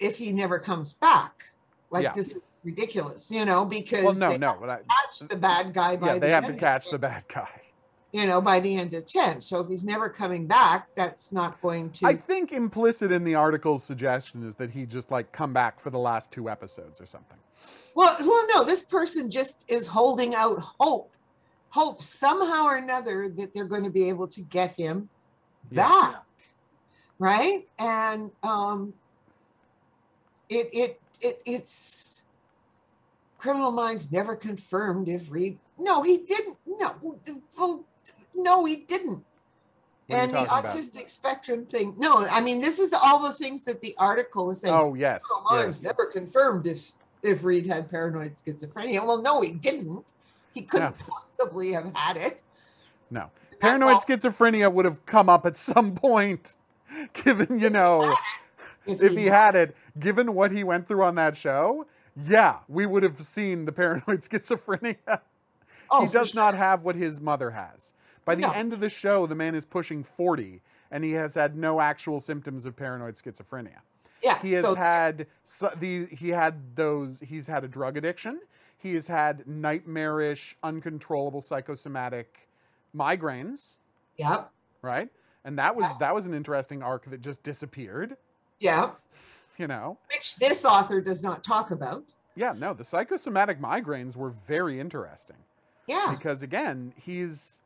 [0.00, 1.44] if he never comes back.
[1.90, 2.12] Like Yeah.
[2.12, 5.72] this is ridiculous, you know, because Well, no, they no, but I, catch the bad
[5.72, 7.48] guy by yeah, the they have to catch the bad guy.
[8.12, 9.40] you know, by the end of 10.
[9.40, 13.36] So if he's never coming back, that's not going to I think implicit in the
[13.36, 17.06] article's suggestion is that he just like come back for the last two episodes or
[17.06, 17.38] something.
[17.94, 21.12] Well, well, no, this person just is holding out hope,
[21.70, 25.08] hope somehow or another that they're going to be able to get him
[25.70, 25.82] Yeah.
[25.88, 26.24] back,
[27.18, 27.66] right?
[27.78, 28.92] And um,
[30.48, 32.24] it it it it's
[33.38, 35.58] Criminal Minds never confirmed if Reid.
[35.78, 36.58] No, he didn't.
[36.66, 36.94] No,
[37.56, 37.84] well,
[38.34, 39.24] no, he didn't.
[40.08, 40.76] What and the talking about?
[40.76, 41.94] autistic spectrum thing.
[41.96, 44.74] No, I mean this is all the things that the article was saying.
[44.74, 45.84] Oh yes, Criminal Minds yes.
[45.84, 46.90] never confirmed if
[47.22, 49.06] if Reid had paranoid schizophrenia.
[49.06, 50.04] Well, no, he didn't.
[50.54, 52.42] He couldn't possibly have had it.
[53.10, 53.30] No.
[53.50, 54.00] That's Paranoid all.
[54.02, 56.56] schizophrenia would have come up at some point,
[57.12, 58.14] given, you know,
[58.86, 61.86] if he had it, given what he went through on that show.
[62.16, 65.20] Yeah, we would have seen the paranoid schizophrenia.
[65.90, 66.42] oh, he does sure.
[66.42, 67.92] not have what his mother has.
[68.24, 68.50] By the No.
[68.50, 70.60] end of the show, the man is pushing 40
[70.90, 73.78] and he has had no actual symptoms of paranoid schizophrenia.
[74.22, 78.40] Yeah, He has so had so, the he had those he's had a drug addiction.
[78.80, 82.48] He has had nightmarish, uncontrollable psychosomatic
[82.96, 83.76] migraines,
[84.16, 84.50] Yep.
[84.82, 85.10] right?
[85.44, 88.16] And that was that was an interesting arc that just disappeared,
[88.58, 88.92] yeah,
[89.58, 89.98] you know.
[90.14, 92.04] which this author does not talk about.
[92.36, 95.36] Yeah, no, the psychosomatic migraines were very interesting
[95.86, 97.60] Yeah, because again, he's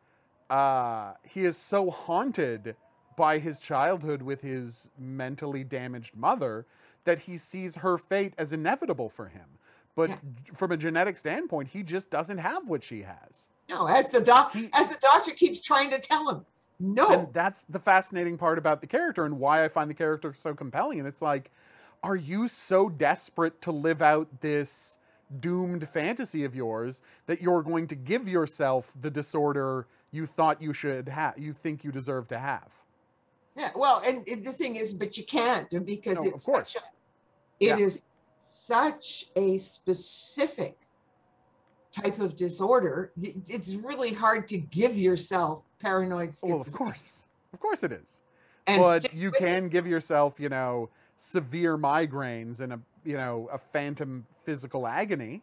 [0.51, 2.77] uh, he is so haunted
[3.17, 6.67] by his childhood with his mentally damaged mother
[7.05, 9.47] that he sees her fate as inevitable for him.
[9.95, 10.17] But Yeah.
[10.55, 13.49] from a genetic standpoint, he just doesn't have what she has.
[13.69, 16.47] No, as the doc, He- as the doctor keeps trying to tell him,
[16.81, 17.09] no.
[17.11, 20.55] And that's the fascinating part about the character and why I find the character so
[20.55, 20.99] compelling.
[20.99, 21.51] And it's like,
[22.03, 24.99] are you so desperate to live out this
[25.41, 30.73] doomed fantasy of yours that you're going to give yourself the disorder you thought you
[30.73, 32.83] should have, you think you deserve to have?
[33.55, 36.73] Yeah, well, and it- the thing is, but you can't because No, of course.
[36.73, 36.87] such a,
[37.61, 37.85] it Yeah.
[37.85, 38.03] is
[38.69, 40.79] such a specific
[41.93, 46.49] type of disorder, it's really hard to give yourself paranoid schizophrenia.
[46.49, 47.29] Well, of course.
[47.53, 48.23] Of course it is.
[48.67, 49.45] and but you with it.
[49.45, 55.43] can give yourself, you know, severe migraines and a, you know, a phantom physical agony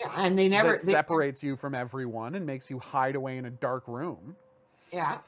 [0.00, 3.44] Yeah, and they never they- separates you from everyone and makes you hide away in
[3.46, 4.36] a dark room.
[4.92, 5.18] Yeah,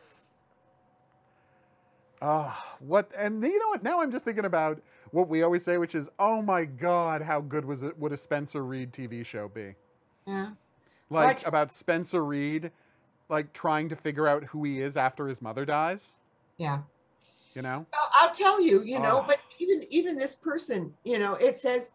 [2.24, 3.10] Ah, what?
[3.18, 3.82] And you know what?
[3.82, 4.80] Now I'm just thinking about
[5.12, 7.98] what we always say, which is, "Oh my God, how good was it?
[7.98, 9.74] Would a Spencer Reid TV show be?
[10.26, 10.50] yeah.
[11.10, 11.46] Like What?
[11.46, 12.70] about Spencer Reid,
[13.28, 16.16] like trying to figure out who he is after his mother dies.
[16.56, 16.80] Yeah.
[17.54, 17.84] You know?
[18.14, 21.90] I'll tell you, you know, but even even this person, you know, it says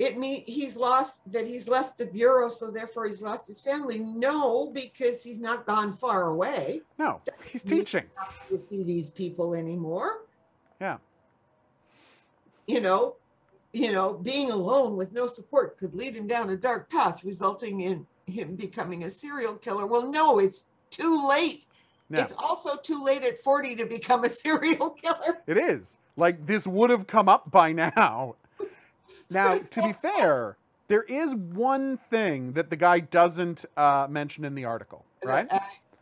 [0.00, 4.00] it mean he's lost that he's left the bureau, so therefore he's lost his family.
[4.00, 7.20] No, because he's not gone far away No,
[7.52, 8.04] he's Me- teaching.
[8.48, 10.24] to see these people anymore.
[10.80, 10.96] Yeah.
[12.66, 13.16] You know,
[13.72, 17.80] you know, being alone with no support could lead him down a dark path, resulting
[17.80, 19.86] in him becoming a serial killer.
[19.86, 21.66] Well, no, it's too late.
[22.10, 22.22] Yeah.
[22.22, 25.42] It's also too late at 40 to become a serial killer.
[25.46, 25.98] It is.
[26.16, 28.36] Like this would have come up by now.
[29.30, 30.56] Now, to be fair,
[30.88, 35.46] there is one thing that the guy doesn't uh, mention in the article, right?
[35.50, 35.58] Uh,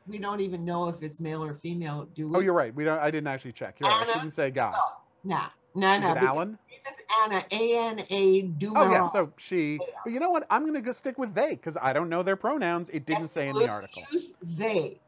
[0.07, 2.37] we don't even know if it's male or female, do we?
[2.37, 2.75] Oh, you're right.
[2.75, 2.99] We don't.
[2.99, 3.77] I didn't actually check.
[3.79, 4.09] You're right.
[4.09, 4.73] I shouldn't say guy.
[4.75, 6.11] Oh, nah, nah, Is nah.
[6.13, 6.59] it because Alan?
[6.91, 9.09] is Anna, A N A Oh yeah.
[9.09, 9.79] So she.
[10.05, 10.47] But you know what?
[10.51, 12.89] I'm gonna go stick with they because I don't know their pronouns.
[12.91, 14.03] It didn't say in the article.
[14.13, 15.01] Use they.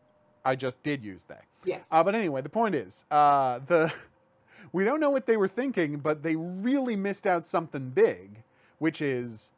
[0.45, 1.37] I just did use they.
[1.65, 1.89] Yes.
[1.91, 3.93] Uh, but anyway, the point is, uh, the
[4.73, 8.43] we don't know what they were thinking, but they really missed out something big,
[8.79, 9.51] which is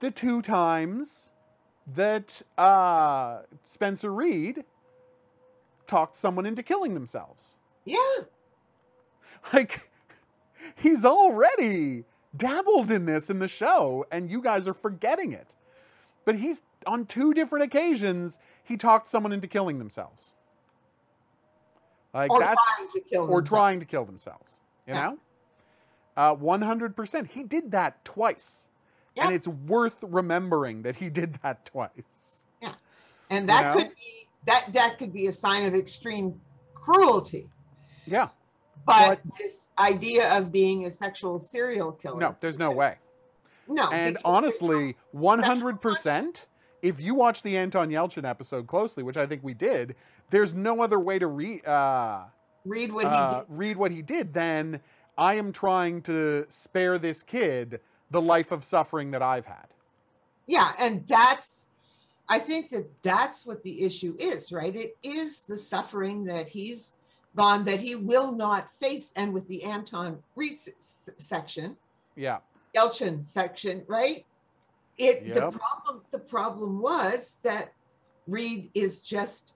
[0.00, 1.30] the two times
[1.94, 4.64] that uh, Spencer Reid
[5.86, 7.56] talked someone into killing themselves.
[7.84, 7.96] yeah.
[9.52, 9.80] Like
[10.76, 12.04] he's already
[12.36, 15.54] dabbled in this in the show, and you guys are forgetting it.
[16.24, 20.36] But he's on two different occasions he talked someone into killing themselves.
[22.14, 23.48] Like Or that's trying to kill or themselves.
[23.48, 24.60] trying to kill themselves.
[24.86, 25.02] You Yeah.
[25.02, 25.18] know,
[26.16, 27.28] uh, one hundred percent.
[27.28, 28.68] He did that twice,
[29.16, 32.46] and it's worth remembering that he did that twice.
[32.60, 32.74] Yeah,
[33.30, 33.80] and that know?
[33.80, 36.40] could be that that could be a sign of extreme
[36.74, 37.48] cruelty.
[38.06, 38.28] Yeah.
[38.84, 42.18] But, this idea of being a sexual serial killer.
[42.18, 42.96] No, there's no way.
[43.68, 43.90] No.
[43.90, 46.46] And honestly, one hundred percent.
[46.82, 49.94] If you watch the Anton Yelchin episode closely, which I think we did,
[50.30, 52.24] there's no other way to read uh,
[52.64, 53.44] read what he uh, did.
[53.48, 54.80] read what he did than
[55.16, 59.66] I am trying to spare this kid the life of suffering that I've had.
[60.46, 61.70] Yeah, and that's
[62.28, 64.74] I think that that's what the issue is, right?
[64.74, 66.92] It is the suffering that he's
[67.36, 70.58] gone that he will not face, and with the Anton Reid
[71.16, 71.76] section,
[72.16, 72.38] Yeah.
[72.76, 74.24] Yelchin section, right?
[74.98, 77.72] It the problem the problem was that
[78.26, 79.54] Reid is just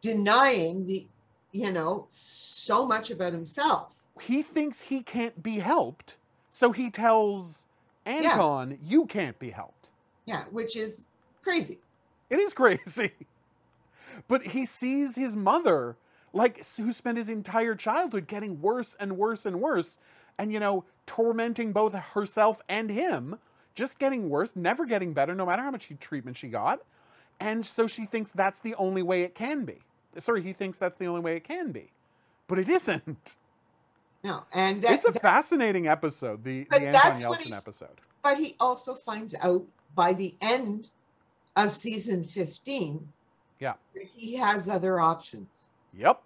[0.00, 1.06] denying the
[1.52, 4.10] you know so much about himself.
[4.20, 6.16] He thinks he can't be helped,
[6.50, 7.66] so he tells
[8.06, 9.90] Anton, "You can't be helped."
[10.26, 11.06] Yeah, which is
[11.42, 11.78] crazy.
[12.30, 13.12] It is crazy.
[14.26, 15.96] But he sees his mother,
[16.38, 19.98] like, who spent his entire childhood getting worse and worse and worse,
[20.38, 23.38] and, you know, tormenting both herself and him,
[23.74, 26.80] just getting worse, never getting better, no matter how much treatment she got.
[27.40, 29.78] And so she thinks that's the only way it can be.
[30.18, 31.90] Sorry, he thinks that's the only way it can be.
[32.48, 33.36] But it isn't.
[34.24, 38.00] No, and that, It's a fascinating episode, the, the Anton Yelchin he- episode.
[38.22, 40.88] but he also finds out by the end
[41.56, 43.08] of season 15
[43.60, 43.74] Yeah.
[44.14, 46.20] he has other options Yep.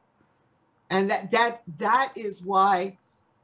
[0.93, 2.97] And that that that is why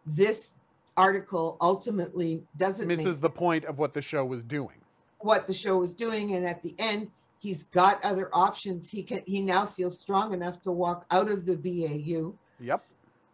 [0.06, 0.54] this
[0.96, 4.76] article ultimately doesn't Misses the point of what the show was doing.
[5.20, 9.22] what the show was doing and at the end he's got other options he can
[9.26, 12.84] he now feels strong enough to walk out of the BAU Yep.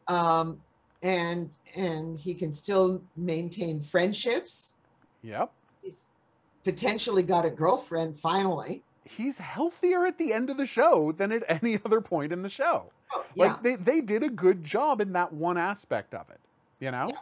[0.08, 0.60] um
[1.02, 4.76] and and he can still maintain friendships
[5.22, 5.50] Yep.
[5.82, 6.12] he's
[6.64, 11.42] potentially got a girlfriend finally he's healthier at the end of the show than at
[11.48, 12.90] any other point in the show.
[13.34, 13.44] Yeah.
[13.52, 16.40] Like they, they did a good job in that one aspect of it,
[16.80, 17.08] you know?
[17.12, 17.18] Yeah.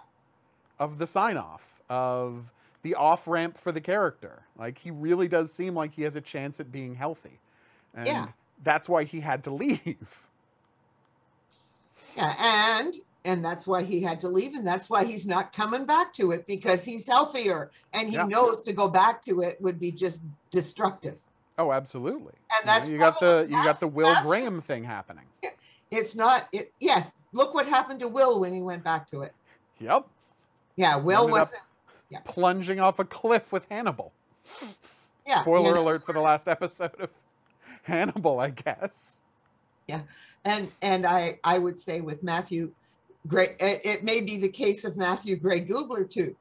[0.78, 2.50] Of the sign off, of
[2.82, 4.42] the off ramp for the character.
[4.58, 7.38] Like he really does seem like he has a chance at being healthy.
[7.94, 8.26] And Yeah.
[8.62, 9.96] that's why he had to leave.
[12.16, 12.34] Yeah,
[12.82, 16.12] and and that's why he had to leave, and that's why he's not coming back
[16.14, 18.24] to it because he's healthier and he Yeah.
[18.26, 20.20] knows to go back to it would be just
[20.50, 21.16] destructive.
[21.56, 22.34] Oh, absolutely.
[22.34, 25.24] And You know, that's you got the you got the Will Graham thing happening.
[25.92, 29.32] It's not it yes, look what happened to Will when he went back to it.
[29.78, 30.06] Yep.
[30.74, 31.60] Yeah, Will wasn't
[32.24, 34.12] Plunging off a cliff with Hannibal.
[35.26, 35.36] yeah.
[35.36, 37.10] you Spoiler know, alert for the last episode of
[37.84, 39.18] Hannibal, I guess.
[39.86, 40.00] Yeah,
[40.44, 42.72] and and I I would say with Matthew
[43.26, 46.34] Gray it, it may be the case of Matthew Gray Gubler too.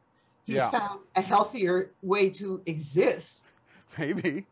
[0.45, 0.70] He's Yeah.
[0.72, 3.47] found a healthier way to exist,
[3.97, 4.45] Maybe.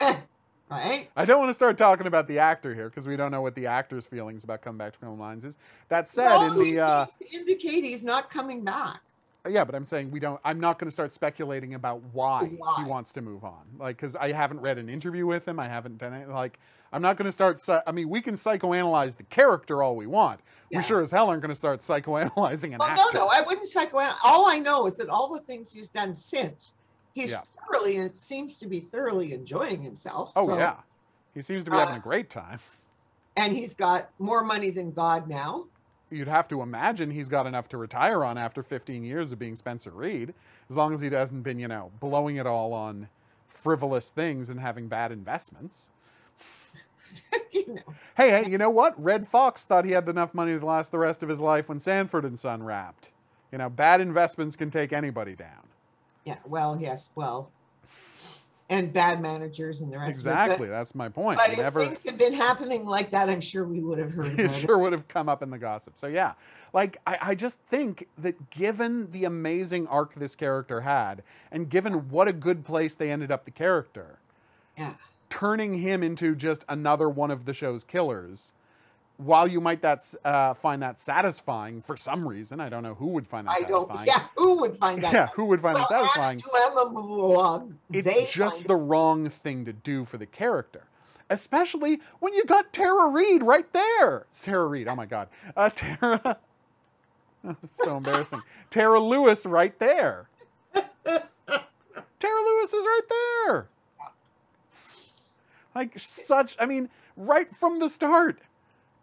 [0.70, 1.08] right?
[1.16, 3.54] I don't want to start talking about the actor here because we don't know what
[3.54, 5.56] the actor's feelings about coming back to Criminal Minds is.
[5.88, 9.00] That said, no, in he the uh, seems to indicate he's not coming back.
[9.48, 10.40] yeah, but I'm saying we don't.
[10.44, 12.74] I'm not going to start speculating about why, Why.
[12.78, 13.62] he wants to move on.
[13.78, 15.58] Like, because I haven't read an interview with him.
[15.60, 16.28] I haven't done it.
[16.30, 16.58] Like,
[16.92, 17.60] I'm not going to start.
[17.86, 20.40] I mean, we can psychoanalyze the character all we want.
[20.70, 20.78] Yeah.
[20.78, 23.02] We sure as hell aren't going to start psychoanalyzing an Well, actor.
[23.18, 24.16] no, no, I wouldn't psychoanalyze.
[24.24, 26.72] All I know is that all the things he's done since,
[27.14, 27.40] he's Yeah.
[27.70, 30.32] thoroughly and seems to be thoroughly enjoying himself.
[30.36, 30.76] Oh so- yeah,
[31.32, 32.58] he seems to be Uh, having a great time.
[33.36, 35.66] and he's got more money than God now.
[36.10, 39.56] You'd have to imagine he's got enough to retire on after 15 years of being
[39.56, 40.34] Spencer Reid,
[40.68, 43.08] as long as he hasn't been, you know, blowing it all on
[43.48, 45.90] frivolous things and having bad investments.
[47.52, 47.82] you know,
[48.16, 49.02] Hey, hey, you know what?
[49.02, 51.80] Redd Foxx thought he had enough money to last the rest of his life when
[51.80, 53.10] Sanford and Son wrapped.
[53.50, 55.68] You know, bad investments can take anybody down.
[56.24, 56.36] Yeah.
[56.46, 57.50] Well, yes, well,
[58.70, 60.10] and bad managers and the rest.
[60.10, 61.38] Exactly, Of that's my point.
[61.38, 64.26] But, but if things had been happening like that, I'm sure we would have heard
[64.38, 64.60] it about it.
[64.60, 65.96] sure would have come up in the gossip.
[65.98, 66.32] So yeah,
[66.72, 71.22] like I, I just think that given the amazing arc this character had,
[71.52, 74.18] and given what a good place they ended up the character,
[74.78, 74.94] Yeah.
[75.28, 78.52] turning him into just another one of the show's killers.
[79.16, 83.06] While you might that uh, find that satisfying for some reason, I don't know who
[83.08, 83.86] would find that I don't.
[83.88, 84.08] satisfying.
[84.08, 85.12] Yeah, who would find that?
[85.14, 86.42] Yeah, who would find well, that satisfying?
[86.42, 90.84] Anna to Emma Blog, It's just the wrong thing to do for the character.
[91.30, 94.26] Especially when you got Tara Reid right there.
[94.42, 95.28] Tara Reid, oh my god.
[95.56, 96.38] Uh, Tara.
[97.68, 98.40] so embarrassing.
[98.70, 100.28] Tara Lewis right there.
[100.74, 103.68] Tara Lewis is right there.
[105.74, 108.40] Like, such, I mean, right from the start.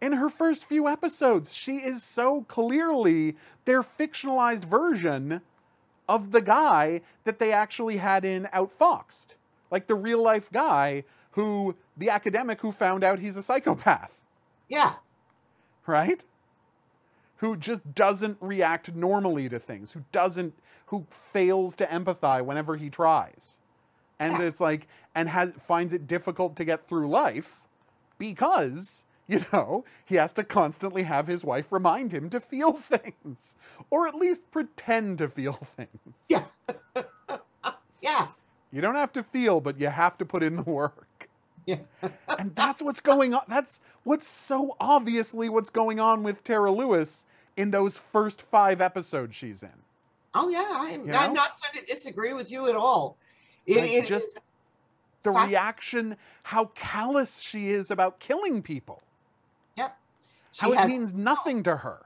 [0.02, 5.42] In her first few episodes, she is so clearly their fictionalized version
[6.10, 9.36] of the guy that they actually had in Outfoxed.
[9.72, 14.20] Like the real life guy who, the academic who found out he's a psychopath,
[14.68, 14.96] Yeah,
[15.88, 16.26] right?
[17.38, 20.54] Who just doesn't react normally to things, who doesn't,
[20.88, 23.60] who fails to empathize whenever he tries.
[24.20, 24.42] And Yeah.
[24.42, 27.62] it's like, and has, finds it difficult to get through life
[28.20, 33.56] because, you know, he has to constantly have his wife remind him to feel things,
[33.90, 35.90] or at least pretend to feel things.
[36.28, 36.46] yeah,
[38.02, 38.28] yeah.
[38.72, 41.30] You don't have to feel, but you have to put in the work.
[41.66, 41.78] Yeah.
[42.40, 43.44] and that's what's going on.
[43.48, 49.36] That's what's so obviously what's going on with Tara Lewis in those first five episodes
[49.36, 49.70] she's in.
[50.34, 53.18] Oh yeah, I'm, You I'm not going to disagree with you at all.
[53.66, 54.42] It, Like, it just is
[55.24, 59.02] The reaction, how callous she is about killing people.
[60.52, 62.06] She how it means nothing to her.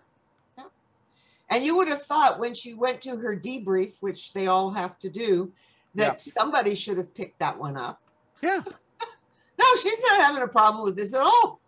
[1.50, 4.98] and you would have thought when she went to her debrief, which they all have
[5.00, 5.52] to do,
[5.96, 6.20] that Yep.
[6.20, 8.02] somebody should have picked that one up.
[8.42, 8.62] Yeah,
[9.58, 11.60] No, she's not having a problem with this at all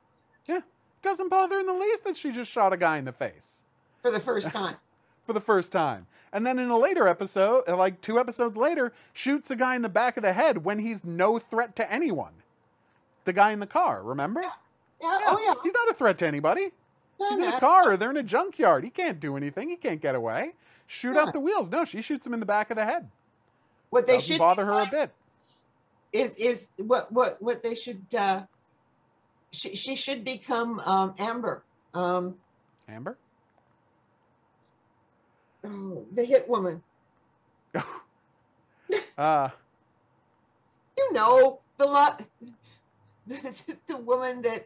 [0.46, 0.60] Yeah.
[1.02, 3.62] doesn't bother in the least that she just shot a guy in the face.
[4.02, 4.76] for the first time.
[5.26, 6.08] for the first time.
[6.34, 9.82] And then in a later episode, uh, like two episodes later, shoots a guy in
[9.82, 12.34] the back of the head when he's no threat to anyone.
[13.26, 14.42] The guy in the car, remember?
[14.44, 14.52] Yeah.
[15.02, 15.54] Yeah, Oh yeah.
[15.64, 16.72] He's not a threat to anybody.
[17.20, 17.98] No, He's in a car.
[17.98, 18.84] They're in a junkyard.
[18.84, 19.70] He can't do anything.
[19.70, 20.54] He can't get away.
[20.86, 21.22] Shoot Yeah.
[21.24, 21.70] out the wheels.
[21.70, 23.10] No, she shoots him in the back of the head.
[23.90, 25.12] What they Doesn't should bother her a bit.
[26.14, 28.06] is is what what what they should.
[28.18, 28.44] Uh,
[29.52, 32.36] she she should become um, Amber, um,
[32.88, 33.18] Amber?
[35.64, 36.82] oh, the hit woman.
[39.18, 39.50] Uh,
[40.98, 42.24] you know the lot
[43.26, 44.66] the, the woman that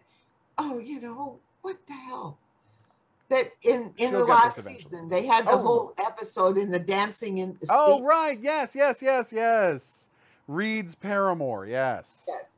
[0.57, 2.37] oh you know what the hell
[3.29, 5.57] that in in She'll the last season they had the Oh.
[5.57, 8.37] whole episode in the dancing in the oh, right.
[8.41, 10.09] Yes, yes, yes, yes.
[10.47, 12.25] Reid's paramour, Yes.
[12.27, 12.57] yes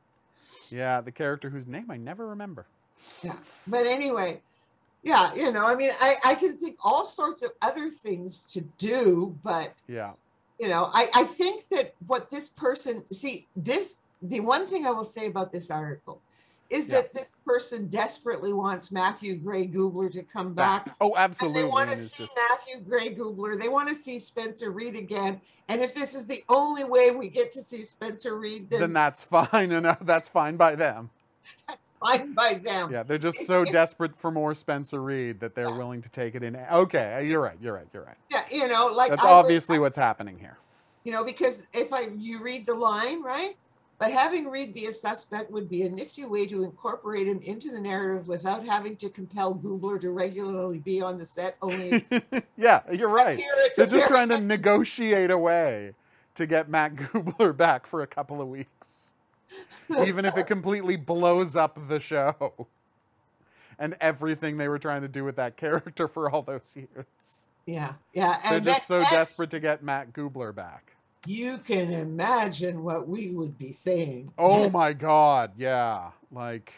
[0.70, 2.66] Yeah, the character whose name I never remember.
[3.22, 3.36] Yeah.
[3.66, 4.40] But anyway,
[5.04, 8.62] yeah, you know, I mean, I, I can think all sorts of other things to
[8.78, 10.12] do, but Yeah.
[10.58, 14.90] you know, I, I think that what this person see this the one thing I
[14.90, 16.20] will say about this article
[16.70, 16.96] is Yeah.
[17.02, 20.94] that this person desperately wants Matthew Gray Gubler to come back.
[21.00, 21.60] Oh, absolutely.
[21.60, 23.60] And they want to see just- Matthew Gray Gubler.
[23.60, 25.40] They want to see Spencer Reid again.
[25.68, 28.92] And if this is the only way we get to see Spencer Reid, then, then
[28.92, 31.10] that's fine, and uh, that's fine by them.
[31.68, 32.90] that's fine by them.
[32.92, 36.42] Yeah, they're just so desperate for more Spencer Reid that they're willing to take it
[36.42, 36.56] in.
[36.56, 37.56] Okay, you're right.
[37.60, 37.86] You're right.
[37.92, 38.16] You're right.
[38.30, 40.58] Yeah, you know, like That's I would- obviously what's happening here.
[41.04, 43.56] you know, because if I you read the line, right?
[43.98, 47.70] But having Reid be a suspect would be a nifty way to incorporate him into
[47.70, 51.56] the narrative without having to compel Gubler to regularly be on the set.
[51.62, 52.04] Only
[52.56, 53.40] yeah, you're right.
[53.76, 55.94] They're just trying to negotiate a way
[56.34, 59.14] to get Matt Gubler back for a couple of weeks,
[60.04, 62.66] even if it completely blows up the show
[63.78, 67.06] and everything they were trying to do with that character for all those years.
[67.64, 70.93] yeah, yeah, They're just that- so that- desperate to get Matt Gubler back.
[71.26, 74.32] You can imagine what we would be saying.
[74.36, 76.10] Oh my god, yeah.
[76.30, 76.72] Like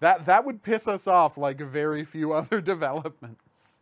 [0.00, 3.78] that that would piss us off like very few other developments.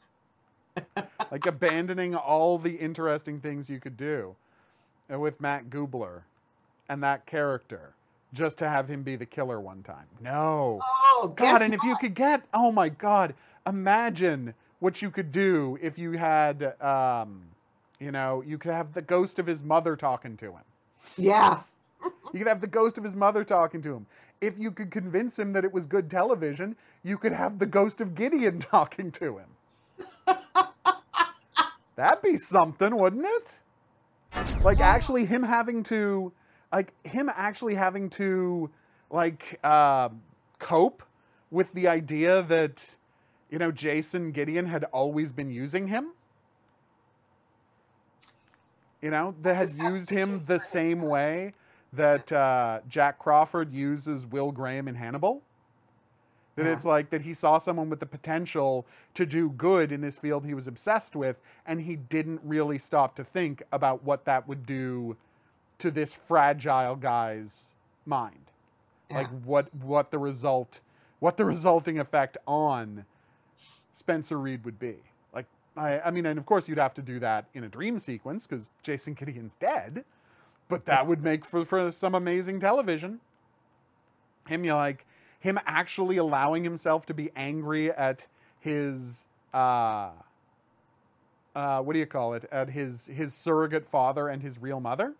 [1.30, 4.34] like abandoning all the interesting things you could do
[5.12, 6.22] uh, with Matt Gubler
[6.88, 7.94] and that character
[8.32, 10.06] just to have him be the killer one time.
[10.20, 10.80] No.
[10.82, 13.34] Oh, God, and if you could get oh my god,
[13.66, 17.42] imagine what you could do if you had um
[18.00, 20.64] you know, you could have the ghost of his mother talking to him.
[21.16, 21.60] yeah,
[22.32, 24.06] You could have the ghost of his mother talking to him.
[24.40, 28.00] If you could convince him that it was good television, you could have the ghost
[28.00, 30.36] of Gideon talking to him.
[31.96, 33.60] That'd be something, wouldn't it?
[34.62, 36.32] Like actually him having to
[36.72, 38.68] like him actually having to
[39.10, 40.08] like uh,
[40.58, 41.04] cope
[41.52, 42.84] with the idea that
[43.48, 46.12] you know Jason Gideon had always been using him.
[49.04, 51.52] You know, that had used him the same way
[51.92, 55.42] that uh, Jack Crawford uses Will Graham in Hannibal.
[56.56, 56.72] That Yeah.
[56.72, 60.46] it's like that he saw someone with the potential to do good in this field
[60.46, 61.36] he was obsessed with,
[61.66, 65.18] and he didn't really stop to think about what that would do
[65.76, 67.74] to this fragile guy's
[68.06, 68.52] mind.
[69.10, 70.80] Like what what the result
[71.18, 73.04] what the resulting effect on
[73.92, 74.96] Spencer Reid would be.
[75.76, 78.46] I, I mean, and of course you'd have to do that in a dream sequence
[78.46, 80.04] because Jason Gideon's dead,
[80.68, 83.20] but that would make for for some amazing television.
[84.48, 85.06] Him, you know, like
[85.40, 88.26] him actually allowing himself to be angry at
[88.60, 90.10] his uh
[91.54, 92.44] uh what do you call it?
[92.52, 95.14] At his his surrogate father and his real mother.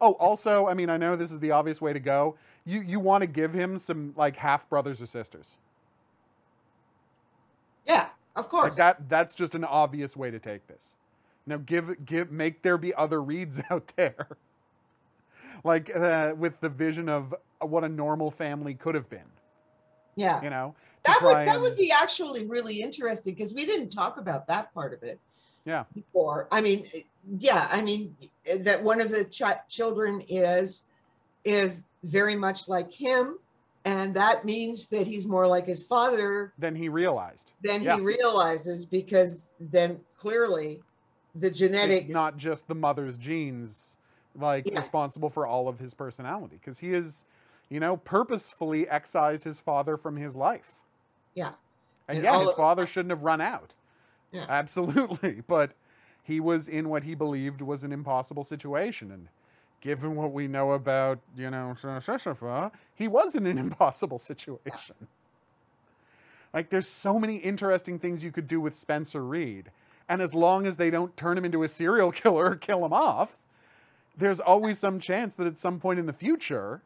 [0.00, 2.36] Oh also i mean i know this is the obvious way to go.
[2.64, 5.58] You you want to give him some like half brothers or sisters.
[7.86, 8.64] Yeah, of course.
[8.64, 10.96] like that that's just an obvious way to take this
[11.46, 14.36] now give give make there be other Reids out there
[15.64, 19.20] like uh, with the vision of what a normal family could have been
[20.14, 20.74] yeah, you know
[21.04, 24.72] that would that and- would be actually really interesting because we didn't talk about that
[24.74, 25.18] part of it.
[25.64, 25.84] Yeah.
[25.94, 26.86] Before, I mean,
[27.38, 28.16] yeah, I mean
[28.58, 30.82] that one of the chi- children is
[31.44, 33.38] is very much like him,
[33.84, 37.96] and that means that he's more like his father than he realized than Yeah.
[37.96, 40.82] he realizes because then clearly
[41.34, 43.96] the genetic it's not just the mother's genes
[44.34, 44.78] like Yeah.
[44.78, 47.24] responsible for all of his personality because he is
[47.68, 50.80] you know purposefully excised his father from his life
[51.34, 51.52] Yeah.
[52.08, 53.74] and, And yeah his father shouldn't have run out
[54.30, 54.46] Yeah.
[54.48, 55.72] absolutely but
[56.22, 59.28] he was in what he believed was an impossible situation and
[59.82, 61.74] given what we know about you know
[62.94, 64.96] he was in an impossible situation.
[66.54, 69.70] Like there's so many interesting things you could do with spencer reid.
[70.08, 72.94] And as long as they don't turn him into a serial killer or kill him
[72.94, 73.36] off
[74.16, 76.82] there's always some chance that at some point in the future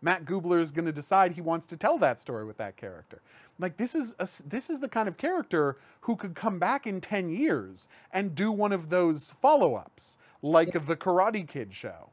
[0.00, 3.20] matt gubler is going to decide he wants to tell that story with that character.
[3.58, 7.00] Like this is a, this is the kind of character who could come back in
[7.00, 12.10] 10 years and do one of those follow-ups like the karate kid show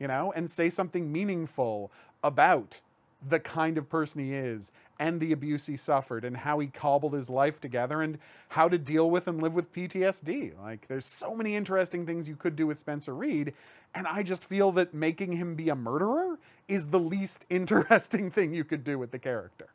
[0.00, 1.92] you know and say something meaningful
[2.24, 2.80] about
[3.28, 7.12] the kind of person he is and the abuse he suffered and how he cobbled
[7.14, 10.58] his life together and how to deal with and live with PTSD.
[10.60, 13.52] Like there's so many interesting things you could do with Spencer Reid
[13.94, 16.38] and I just feel that making him be a murderer
[16.68, 19.68] is the least interesting thing you could do with the character.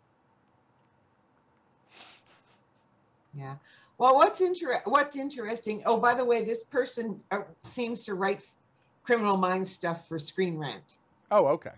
[3.37, 3.55] Yeah.
[3.97, 5.83] Well, what's inter- what's interesting?
[5.85, 8.41] Oh, by the way, this person uh, seems to write
[9.05, 10.97] Criminal Minds stuff for Screen Rant.
[11.31, 11.71] Oh, okay.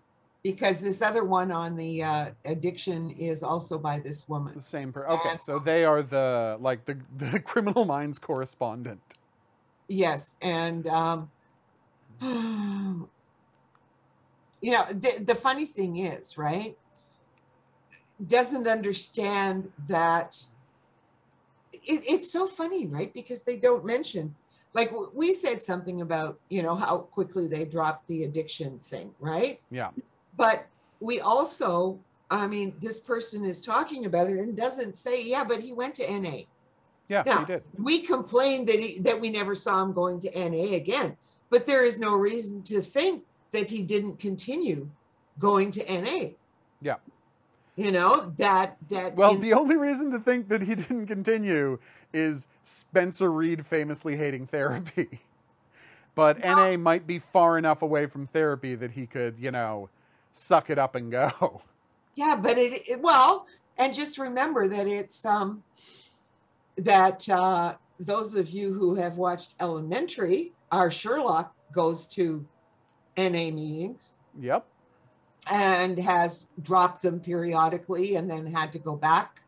[0.44, 4.54] because this other one on the uh, addiction is also by this woman.
[4.56, 5.20] The same person.
[5.20, 9.02] Okay, so they are the like the the Criminal Minds correspondent.
[9.88, 11.32] Yes, and um,
[12.22, 13.08] you
[14.72, 16.78] know the, the funny thing is, right?
[18.26, 20.44] Doesn't understand that
[21.74, 23.14] it, it's so funny, right?
[23.14, 24.36] Because they don't mention,
[24.78, 29.60] like we said something about, you know, how quickly they dropped the addiction thing, right?
[29.72, 29.90] Yeah.
[30.38, 30.68] But
[31.00, 32.00] we also,
[32.30, 35.96] I mean, this person is talking about it and doesn't say, yeah, but he went
[35.96, 36.42] to NA.
[37.10, 37.64] Yeah, Now, he did.
[37.76, 41.18] We complained that he, that we never saw him going to NA again,
[41.50, 43.24] but there is no reason to think
[43.54, 44.88] that he didn't continue
[45.40, 46.34] going to NA.
[46.84, 46.98] Yeah.
[47.78, 51.78] You know that that Well, in- the only reason to think that he didn't continue
[52.12, 55.22] is Spencer Reid famously hating therapy.
[56.16, 59.90] But NA might be far enough away from therapy that he could, you know,
[60.32, 61.62] suck it up and go.
[62.16, 63.46] Yeah, but it, it well,
[63.78, 65.62] and just remember that it's um
[66.78, 72.44] that uh those of you who have watched Elementary, our Sherlock goes to
[73.16, 74.66] NA meetings Yep.
[75.52, 79.42] And has dropped them periodically and then had to go back.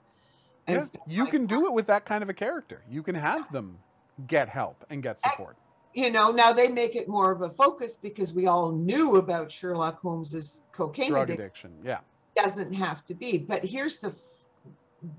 [0.68, 2.84] And Yeah, you like can do it with that kind of a character.
[2.90, 3.80] You can have them
[4.28, 5.58] get help and get support.
[5.94, 9.52] you know, now they make it more of a focus because we all knew about
[9.52, 11.72] Sherlock Holmes's cocaine Drug addiction.
[11.72, 11.86] addiction.
[11.86, 12.00] Yeah.
[12.36, 14.16] doesn't have to be but here's the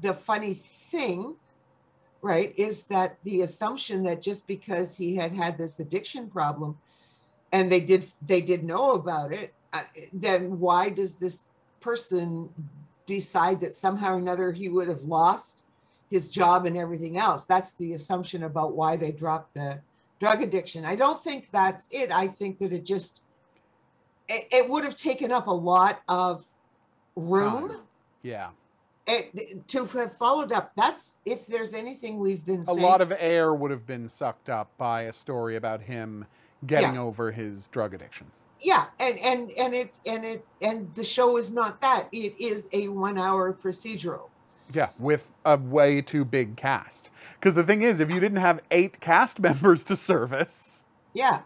[0.00, 1.36] the funny thing
[2.22, 6.78] right is that the assumption that just because he had had this addiction problem
[7.52, 9.52] and they did they did know about it
[10.12, 11.48] then why does this
[11.80, 12.50] person
[13.06, 15.64] decide that somehow or another he would have lost
[16.10, 19.80] his job and everything else that's the assumption about why they dropped the
[20.18, 23.22] drug addiction i don't think that's it i think that it just
[24.28, 26.44] it, it would have taken up a lot of
[27.16, 27.78] room Time.
[28.22, 28.50] Yeah.
[29.06, 33.54] it, to have followed up that's if there's anything we've been A lot of air
[33.54, 36.26] would have been sucked up by a story about him
[36.66, 38.26] getting over his drug addiction.
[38.62, 42.68] Yeah and and and it's and it's and the show is not that it is
[42.72, 44.28] a one hour procedural
[44.72, 47.10] Yeah, with a way too big cast.
[47.38, 50.84] Because the thing is, if you didn't have eight cast members to service,
[51.14, 51.40] yeah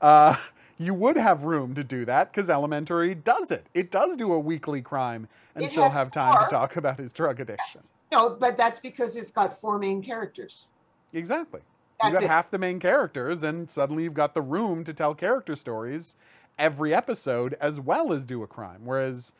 [0.00, 0.36] uh,
[0.78, 3.66] you would have room to do that because Elementary does it.
[3.74, 6.44] It does do a weekly crime and It still have time four.
[6.44, 7.82] to talk about his drug addiction.
[8.10, 10.66] no but that's because it's got four main characters
[11.12, 11.60] Exactly.
[12.00, 12.30] That's you got it.
[12.30, 16.16] half the main characters, and suddenly you've got the room to tell character stories
[16.58, 18.82] every episode as well as do a crime.
[18.84, 19.32] Whereas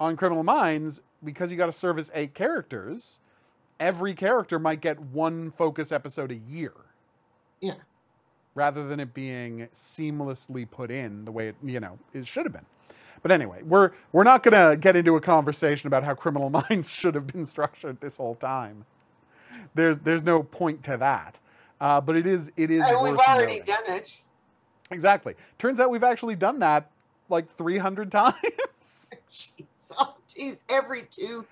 [0.00, 3.20] on Criminal Minds, because you got to service eight characters,
[3.80, 6.72] every character might get one focus episode a year.
[7.60, 7.74] Yeah.
[8.54, 12.52] Rather than it being seamlessly put in the way it, you know, it should have
[12.52, 12.66] been.
[13.22, 16.88] But anyway, we're we're not going to get into a conversation about how Criminal Minds
[16.90, 18.84] should have been structured this whole time.
[19.74, 21.38] There's there's no point to that.
[21.80, 22.82] Uh, but it is it is.
[22.86, 23.64] and we've already noting.
[23.64, 24.22] done it
[24.90, 25.34] Exactly.
[25.58, 26.90] Turns out we've actually done that
[27.28, 28.36] like 300 times.
[29.30, 29.50] jeez
[29.98, 31.44] oh jeez every two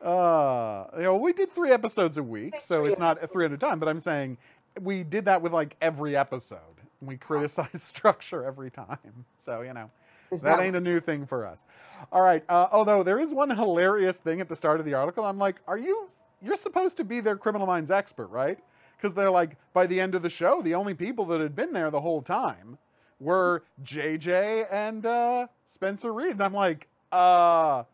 [0.00, 3.32] Uh, you know, we did three episodes a week, Six so it's not episodes.
[3.32, 3.80] 300 times.
[3.80, 4.38] But I'm saying
[4.80, 6.58] we did that with like every episode.
[7.00, 9.90] We criticize structure every time, so you know
[10.30, 11.64] that that ain't a new thing for us.
[12.12, 12.44] All right.
[12.48, 15.56] Uh, although there is one hilarious thing at the start of the article, I'm like,
[15.66, 16.08] are you?
[16.42, 18.58] You're supposed to be their criminal minds expert, right?
[18.96, 21.72] Because they're like, by the end of the show, the only people that had been
[21.72, 22.78] there the whole time
[23.20, 27.84] were JJ and uh, Spencer Reid, and I'm like, uh,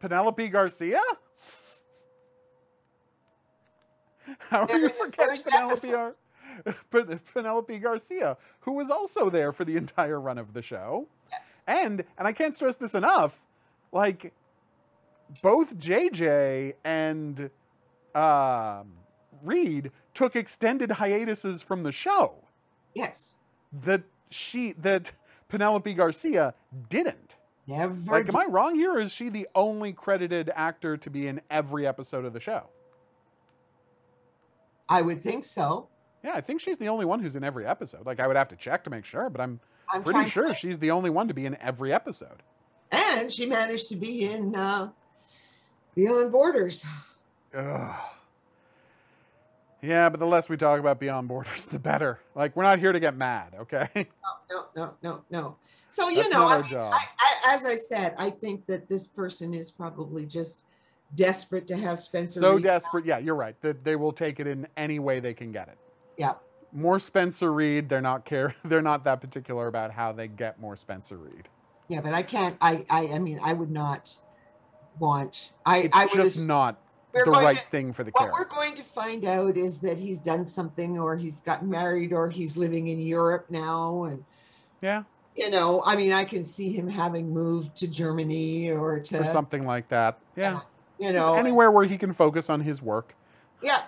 [0.00, 1.00] Penelope Garcia.
[4.38, 6.14] How They're you forgetting Penelope, Ar-
[6.90, 11.08] Pen- Penelope Garcia, who was also there for the entire run of the show?
[11.30, 13.38] yes And and I can't stress this enough,
[13.92, 14.32] like
[15.42, 17.50] both JJ and
[18.14, 18.92] um,
[19.42, 22.34] Reid took extended hiatuses from the show
[22.94, 23.36] yes
[23.72, 25.12] that she that
[25.48, 26.54] Penelope Garcia
[26.88, 27.36] didn't.
[27.66, 28.92] never Like, am I wrong here?
[28.94, 32.68] Or is she the only credited actor to be in every episode of the show?
[34.88, 35.88] I would think so
[36.24, 38.06] Yeah, I think she's the only one who's in every episode.
[38.06, 39.60] Like, I would have to check to make sure, but I'm
[39.92, 42.42] i'm pretty trying to sure she's the only one to be in every episode.
[42.92, 44.88] and she managed to be in uh
[45.96, 46.84] beyond borders
[47.54, 47.94] Ugh.
[49.82, 52.20] Yeah, but the less we talk about Beyond Borders, the better.
[52.34, 53.88] Like, we're not here to get mad, okay?
[54.50, 55.56] no, no, no, no.
[55.88, 56.76] So you That's know, I mean.
[56.76, 60.60] I, I, as I said, I think that this person is probably just
[61.16, 62.38] desperate to have Spencer.
[62.38, 62.62] so Reid.
[62.62, 63.04] desperate.
[63.06, 63.60] Yeah, you're right.
[63.62, 65.78] That they will take it in any way they can get it.
[66.16, 66.34] Yeah,
[66.72, 67.88] More Spencer Reid.
[67.88, 68.54] They're not care.
[68.64, 71.48] They're not that particular about how they get more Spencer Reid.
[71.88, 72.56] Yeah, but I can't.
[72.60, 72.84] I.
[72.88, 73.08] I.
[73.14, 74.16] I mean, I would not
[75.00, 75.50] want.
[75.66, 75.78] I.
[75.78, 76.14] It's I would.
[76.14, 76.78] just ass- not
[77.12, 79.98] we're the right to- thing for the what we're going to find out is that
[79.98, 84.24] he's done something, or he's got married, or he's living in Europe now, and
[84.80, 85.04] Yeah,
[85.36, 89.24] you know, I mean, I can see him having moved to Germany or to or
[89.24, 90.18] something like that.
[90.36, 90.60] Yeah,
[90.98, 93.14] you know, anywhere where he can focus on his work
[93.62, 93.82] yeah,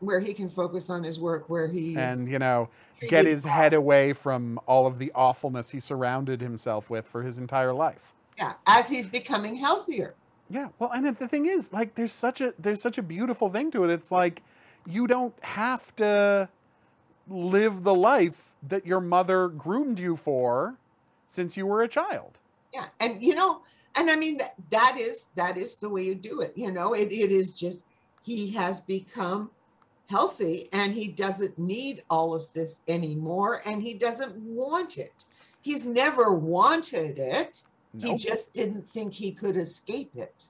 [0.00, 2.68] where he can focus on his work, where he and you know
[3.08, 7.38] get his head away from all of the awfulness he surrounded himself with for his
[7.38, 8.12] entire life.
[8.38, 10.14] yeah, as he's becoming healthier.
[10.48, 13.70] Yeah, well, and the thing is, like, there's such a there's such a beautiful thing
[13.72, 13.90] to it.
[13.90, 14.42] It's like
[14.86, 16.48] you don't have to
[17.28, 20.76] live the life that your mother groomed you for
[21.26, 22.38] since you were a child.
[22.72, 23.62] Yeah, and you know,
[23.96, 26.52] and I mean that that is that is the way you do it.
[26.56, 27.84] You know, it, it is just
[28.22, 29.50] he has become
[30.08, 35.24] healthy and he doesn't need all of this anymore and he doesn't want it.
[35.60, 37.62] He's never wanted it.
[38.00, 40.46] He just didn't think he could escape it.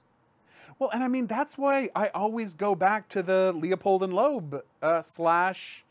[0.79, 4.63] Well, and I mean that's why I always go back to the Leopold and Loeb
[4.81, 5.83] uh, slash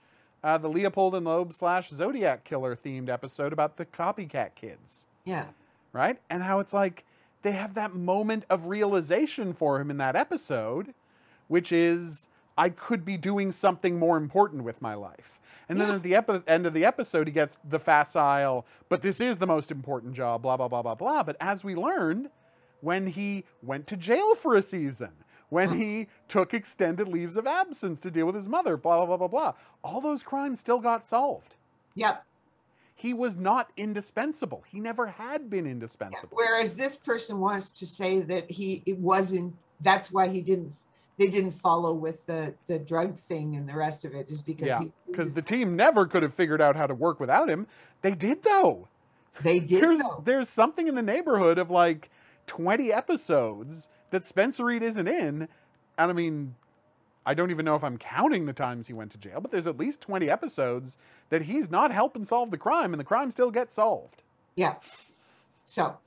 [0.44, 5.06] uh, the Leopold and Loeb slash Zodiac killer themed episode about the copycat kids.
[5.24, 5.46] Yeah.
[5.92, 6.18] right?
[6.30, 7.04] And how it's like
[7.42, 10.94] they have that moment of realization for him in that episode,
[11.48, 15.35] which is I could be doing something more important with my life.
[15.68, 15.94] And then Yeah.
[15.96, 19.46] at the epi- end of the episode, he gets the facile, but this is the
[19.46, 21.22] most important job, blah, blah, blah, blah, blah.
[21.24, 22.30] But as we learned,
[22.80, 25.10] when he went to jail for a season,
[25.48, 29.28] when he took extended leaves of absence to deal with his mother, blah, blah, blah,
[29.28, 29.52] blah, blah,
[29.82, 31.56] all those crimes still got solved.
[31.94, 32.24] Yep.
[32.94, 34.64] He was not indispensable.
[34.68, 36.30] He never had been indispensable.
[36.36, 40.72] Whereas this person wants to say that he it wasn't that's why he didn't
[41.18, 44.66] they didn't follow with the the drug thing and the rest of it is because
[44.66, 47.66] Yeah, he because the team never could have figured out how to work without him.
[48.02, 48.88] They did though.
[49.42, 50.22] they did There's though.
[50.24, 52.10] there's something in the neighborhood of like
[52.46, 55.48] 20 episodes that Spencer Reid isn't in,
[55.98, 56.54] and I mean,
[57.24, 59.66] I don't even know if I'm counting the times he went to jail, but there's
[59.66, 60.96] at least 20 episodes
[61.30, 64.22] that he's not helping solve the crime, and the crime still gets solved.
[64.54, 64.76] Yeah.
[65.64, 65.98] So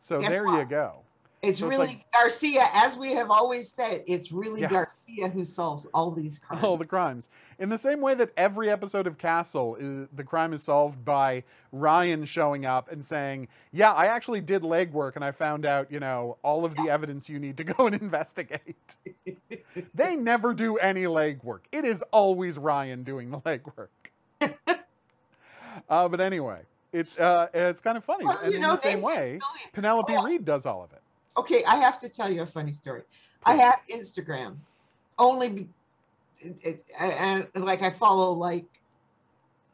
[0.00, 1.03] So Guess there you go.
[1.48, 4.68] It's So it's really like- Garcia, as we have always said, it's really Yeah.
[4.70, 6.64] Garcia who solves all these crimes.
[6.64, 7.28] All the crimes.
[7.58, 11.44] In the same way that every episode of Castle, is, the crime is solved by
[11.72, 16.00] Ryan showing up and saying, Yeah, I actually did legwork and I found out, you
[16.00, 18.96] know, all of the evidence you need to go and investigate.
[19.94, 21.60] they never do any legwork.
[21.70, 23.88] It is always Ryan doing the legwork.
[25.88, 26.60] uh, but anyway,
[26.92, 28.24] it's uh, it's kind of funny.
[28.24, 29.38] Well, and in know, the same way,
[29.72, 30.22] Penelope Oh.
[30.24, 31.02] Reid does all of it.
[31.36, 33.02] Okay, I have to tell you a funny story.
[33.44, 34.56] I have Instagram
[35.18, 35.68] only, be,
[36.38, 38.64] it, it- and, and like I follow like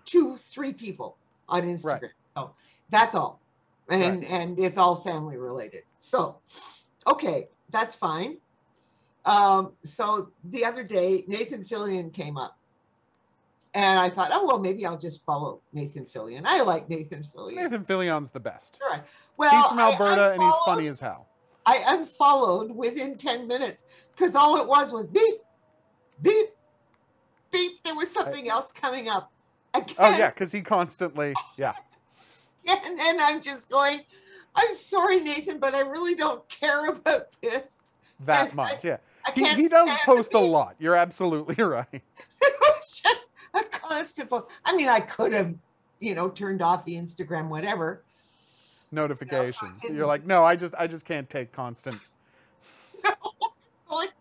[0.05, 1.17] two, three people
[1.49, 2.11] on Instagram.
[2.37, 2.53] So
[2.91, 3.41] that's all,
[3.89, 5.83] and and it's all family related.
[5.97, 6.37] So,
[7.07, 8.39] okay, that's fine.
[9.27, 12.57] Um, so the other day, Nathan Fillion came up,
[13.75, 16.43] and I thought, oh well, maybe I'll just follow Nathan Fillion.
[16.45, 17.57] I like Nathan Fillion.
[17.57, 18.81] Nathan Fillion's the best.
[18.83, 19.03] All right.
[19.37, 21.27] Well, He's from I Alberta and he's funny as hell.
[21.67, 23.85] I unfollowed within 10 minutes
[24.15, 25.37] because all it was was beep,
[26.23, 26.47] beep,
[27.53, 27.83] beep.
[27.85, 29.31] There was something else coming up
[29.75, 29.97] oh, again.
[29.99, 31.75] Oh yeah, because he constantly yeah.
[32.69, 34.03] And, and I'm just going,
[34.55, 37.87] I'm sorry, Nathan, but I really don't care about this.
[38.21, 38.85] that I- much.
[38.85, 40.77] Yeah, I he, he does post a lot.
[40.79, 41.87] You're absolutely right.
[42.43, 44.31] It was just a constant.
[44.65, 45.55] I mean, I could have,
[45.99, 48.03] you know, turned off the Instagram, whatever.
[48.93, 49.81] Notifications.
[49.89, 52.01] You're like, no, I just I just can't take constant.
[53.91, 54.13] Like,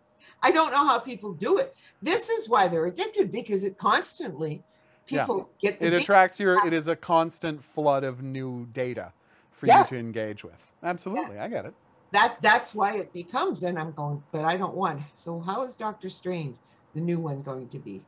[0.41, 1.75] I don't know how people do it.
[2.01, 4.63] This is why they're addicted because it constantly
[5.09, 5.25] Yeah.
[5.25, 6.65] people get the It attracts your.
[6.65, 9.13] It is a constant flood of new data
[9.51, 9.81] for Yeah.
[9.81, 10.71] you to engage with.
[10.81, 11.73] Absolutely, I get it.
[12.11, 15.75] that that's why it becomes and i'm going but i don't want so how is
[15.75, 16.57] doctor strange
[16.95, 18.01] the new one going to be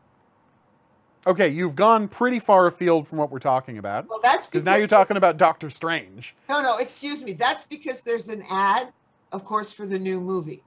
[1.28, 4.76] Okay, you've gone pretty far afield from what we're talking about well that's because now
[4.76, 6.36] you're talking about Doctor Strange.
[6.50, 8.92] no no excuse me that's because there's an ad
[9.32, 10.64] of course for the new movie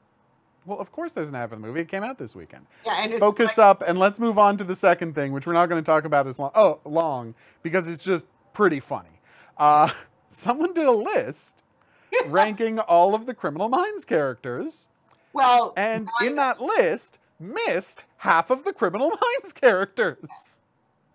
[0.66, 1.80] Well, of course, there's an ad for the movie.
[1.80, 2.66] It came out this weekend.
[2.86, 5.46] yeah and it's focus like, up and let's move on to the second thing, which
[5.46, 6.50] we're not going to talk about as long.
[6.54, 8.24] Oh, long because it's just
[8.54, 9.20] pretty funny.
[9.58, 9.90] Uh,
[10.28, 11.62] someone did a list
[12.26, 14.88] ranking all of the Criminal Minds characters,
[15.34, 20.60] well and in that list, missed half of the Criminal Minds characters.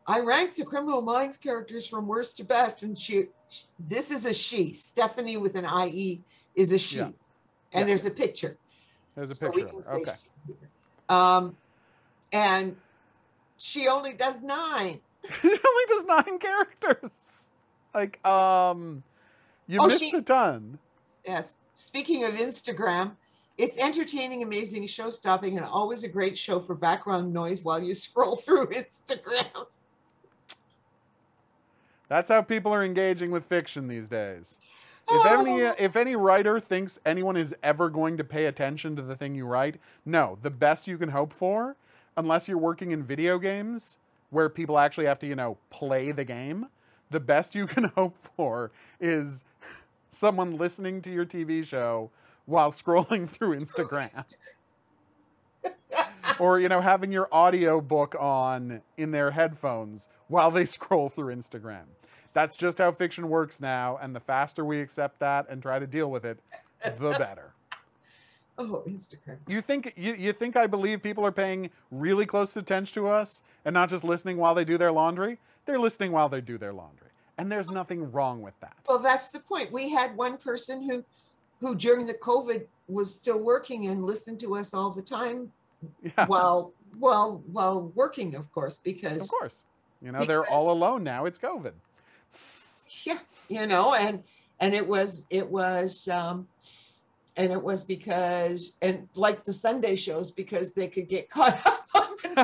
[0.07, 3.25] i ranked the criminal minds characters from worst to best and she
[3.79, 6.21] this is a she stephanie with an ie
[6.55, 7.03] is a she Yeah.
[7.05, 7.15] and
[7.73, 7.83] Yeah.
[7.85, 8.57] there's a picture
[9.15, 9.75] There's a so picture.
[9.91, 10.11] Okay,
[10.47, 10.53] she
[11.09, 11.55] um
[12.33, 12.75] and
[13.57, 14.99] she only does nine
[15.41, 17.49] she only does nine characters.
[17.93, 19.03] Like, um,
[19.67, 20.79] You Oh, missed she- a ton.
[21.25, 21.55] Yes.
[21.73, 23.15] Speaking of Instagram,
[23.59, 27.93] it's entertaining, amazing, show stopping, and always a great show for background noise while you
[28.05, 29.67] scroll through Instagram.
[32.07, 34.59] That's how people are engaging with fiction these days.
[35.11, 35.41] If oh.
[35.41, 35.75] any Oh.
[35.77, 39.45] if any writer thinks anyone is ever going to pay attention to the thing you
[39.45, 40.39] write, no.
[40.41, 41.75] The best you can hope for,
[42.15, 43.97] unless you're working in video games
[44.29, 46.67] where people actually have to, you know, play the game,
[47.09, 49.43] the best you can hope for is
[50.09, 52.09] someone listening to your TV show
[52.49, 54.25] while scrolling through Instagram
[56.39, 61.33] or you know having your audio book on in their headphones while they scroll through
[61.35, 61.85] Instagram.
[62.33, 65.87] That's just how fiction works now, and the faster we accept that and try to
[65.87, 66.39] deal with it,
[66.83, 67.53] the better.
[68.57, 69.37] Oh, Instagram.
[69.47, 73.41] You think you, you think I believe people are paying really close attention to us
[73.63, 75.39] and not just listening while they do their laundry?
[75.65, 77.07] They're listening while they do their laundry.
[77.37, 77.73] And there's oh.
[77.73, 78.75] nothing wrong with that.
[78.87, 79.71] Well, that's the point.
[79.71, 81.05] We had one person who,
[81.59, 85.51] who during the COVID was still working and listened to us all the time
[86.01, 86.25] Yeah.
[86.27, 89.65] while while while working, of course, because Of course.
[90.01, 91.25] You know, they're all alone now.
[91.25, 91.73] It's COVID.
[93.05, 94.23] yeah, you know, and
[94.59, 96.47] and it was it was um
[97.37, 101.85] and it was because and like the Sunday shows because they could get caught up
[101.95, 102.43] on the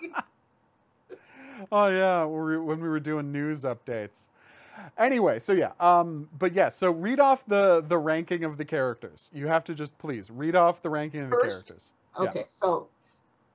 [0.00, 0.12] news.
[1.72, 4.28] oh yeah, we- when we were doing news updates.
[4.98, 9.30] Anyway, so yeah, um, but yeah, so read off the the ranking of the characters.
[9.32, 11.66] You have to just please read off the ranking of the First?
[11.66, 11.92] characters.
[12.20, 12.28] Yeah.
[12.28, 12.88] Okay, so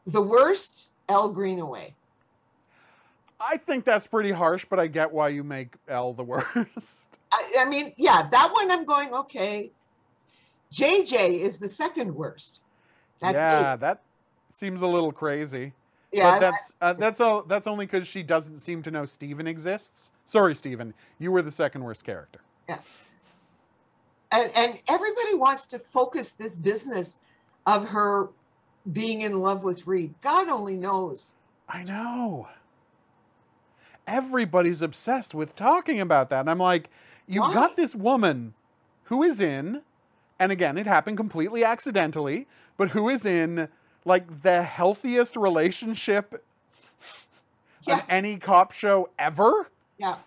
[0.05, 1.95] the worst, Elle Greenaway.
[3.43, 6.47] I think that's pretty harsh, but I get why you make Elle the worst.
[7.31, 9.71] I, I mean, yeah, that one I'm going, okay.
[10.71, 12.61] JJ is the second worst.
[13.19, 13.79] That's yeah, eight.
[13.81, 14.01] that
[14.51, 15.73] seems a little crazy.
[16.11, 17.43] Yeah, but that's uh, that's all.
[17.43, 20.11] That's only because she doesn't seem to know Steven exists.
[20.25, 22.41] Sorry, Steven, you were the second worst character.
[22.67, 22.79] Yeah,
[24.31, 27.19] and, and everybody wants to focus this business
[27.65, 28.29] of her
[28.91, 30.15] being in love with Reid.
[30.21, 31.33] God only knows.
[31.67, 32.47] I know.
[34.07, 36.41] Everybody's obsessed with talking about that.
[36.41, 36.89] And I'm like,
[37.27, 37.53] you've Why?
[37.53, 38.53] got this woman
[39.05, 39.81] who is in,
[40.39, 42.47] and again, it happened completely accidentally,
[42.77, 43.67] but who is in
[44.05, 46.43] like the healthiest relationship
[47.83, 47.97] Yeah.
[47.97, 49.69] of any cop show ever?
[49.97, 50.17] Yeah.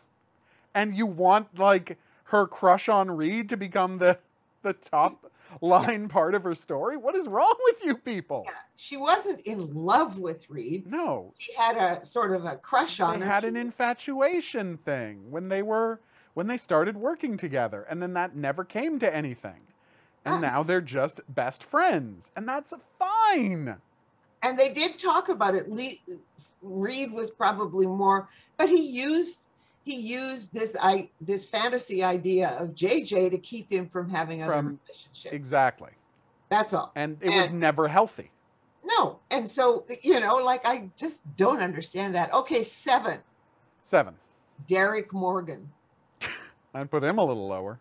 [0.74, 4.18] And you want like her crush on Reid to become the
[4.62, 6.96] the top line part of her story?
[6.96, 8.42] What is wrong with you people?
[8.46, 8.52] Yeah.
[8.76, 10.90] She wasn't in love with Reid.
[10.90, 13.30] No, She had a sort of a crush on they her.
[13.32, 16.00] had She an was- infatuation thing when they were
[16.32, 19.60] when they started working together and then that never came to anything
[20.24, 23.76] and now they're just best friends and that's fine
[24.42, 25.66] and they did talk about it.
[26.60, 29.46] Reid was probably more, but he used
[29.84, 34.52] he used this I this fantasy idea of JJ to keep him from having other
[34.52, 35.32] From- relationship.
[35.32, 35.90] exactly
[36.50, 36.92] That's all.
[36.94, 38.30] and it was never healthy
[38.82, 42.32] No, and so you know, like I just don't understand that.
[42.32, 43.20] Okay, seven,
[43.82, 44.14] seven
[44.68, 45.70] Derek Morgan.
[46.74, 47.78] i'd put him a little lower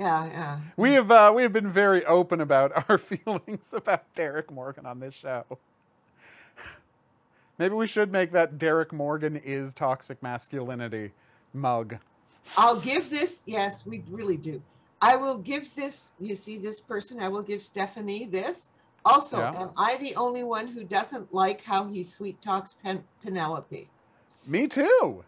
[0.00, 0.60] Yeah, yeah.
[0.78, 4.98] we have uh, we have been very open about our feelings about derek morgan on
[4.98, 5.44] this show
[7.58, 11.12] maybe we should make that derek morgan is toxic masculinity
[11.52, 11.98] mug
[12.56, 13.42] I'll give this.
[13.46, 14.62] Yes, we really do.
[15.02, 16.14] I will give this.
[16.18, 17.20] You see, this person.
[17.20, 18.68] I will give Stephanie this.
[19.04, 19.52] Also, Yeah.
[19.62, 23.88] am I the only one who doesn't like how he sweet talks Pen- Penelope?
[24.46, 25.22] me too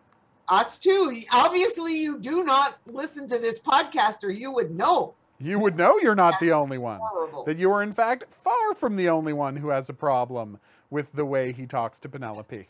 [0.52, 1.22] Us too.
[1.32, 5.14] Obviously, you do not listen to this podcast, or you would know.
[5.40, 7.00] You would know you're not the only one.
[7.02, 7.44] Horrible.
[7.44, 10.58] That you are, in fact, far from the only one who has a problem
[10.90, 12.68] with the way he talks to Penelope.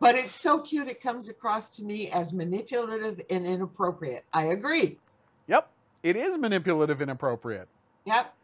[0.00, 0.88] But it's so cute.
[0.88, 4.24] It comes across to me as manipulative and inappropriate.
[4.32, 4.98] I agree.
[5.46, 5.70] Yep,
[6.02, 7.68] it is manipulative, and inappropriate.
[8.06, 8.34] Yep.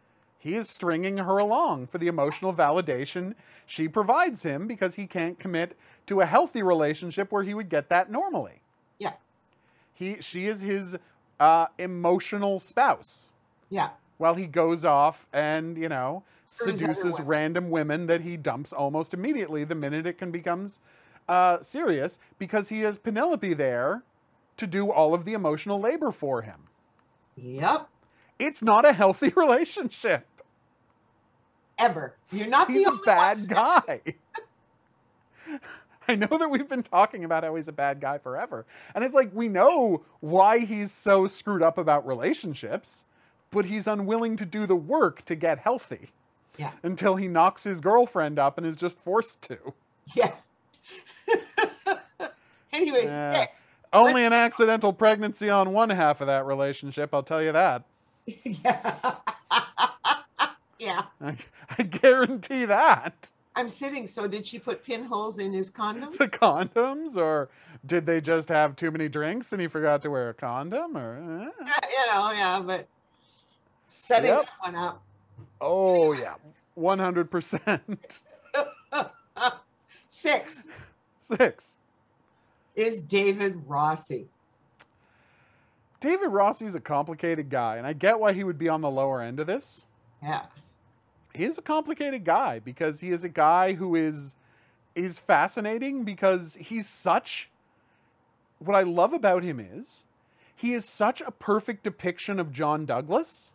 [0.45, 3.35] He is stringing her along for the emotional validation
[3.65, 5.75] she provides him because he can't commit
[6.07, 8.61] to a healthy relationship where he would get that normally.
[8.99, 9.15] Yeah.
[9.95, 10.97] He, she is his
[11.41, 13.31] uh, emotional spouse.
[13.71, 13.89] Yeah.
[14.19, 17.27] while he goes off and you know seduces women.
[17.27, 20.79] random women that he dumps almost immediately the minute it can becomes
[21.27, 24.03] uh, serious because he has Penelope there
[24.59, 26.69] to do all of the emotional labor for him.
[27.35, 27.89] Yep.
[28.39, 30.27] It's not a healthy relationship.
[31.79, 32.15] Ever.
[32.31, 33.47] You're not He's the a only bad one.
[33.49, 34.01] guy.
[36.09, 38.67] I know that we've been talking about how he's a bad guy forever.
[38.95, 43.05] And it's like we know why he's so screwed up about relationships,
[43.51, 46.11] but he's unwilling to do the work to get healthy.
[46.59, 46.73] Yeah.
[46.83, 49.59] Until he knocks his girlfriend up and is just forced to.
[50.15, 50.35] Yeah.
[52.73, 53.41] anyway, Yeah.
[53.41, 53.67] six.
[53.93, 57.85] Only an accidental pregnancy on one half of that relationship, I'll tell you that.
[58.45, 59.15] yeah.
[60.85, 61.03] Yeah.
[61.21, 61.37] I,
[61.79, 63.31] I guarantee that.
[63.57, 64.07] I'm sitting.
[64.07, 66.19] So did she put pinholes in his condoms?
[66.19, 67.49] The condoms, or
[67.87, 70.97] did they just have too many drinks and he forgot to wear a condom?
[70.97, 71.67] Or eh?
[71.67, 72.89] you know, yeah, but
[73.87, 74.47] setting Yep.
[74.47, 75.03] that one up.
[75.61, 76.35] oh yeah,
[76.75, 78.21] one hundred percent.
[80.09, 80.69] Six
[81.19, 81.77] Six.
[82.77, 84.27] is David Rossi.
[86.01, 89.23] David Rossi's a complicated guy, and I get why he would be on the lower
[89.23, 89.87] end of this.
[90.23, 90.43] Yeah.
[91.35, 94.35] He is a complicated guy because he is a guy who is
[94.97, 97.51] is fascinating because he's such
[98.59, 100.07] what I love about him is
[100.57, 103.53] he is such a perfect depiction of John Douglas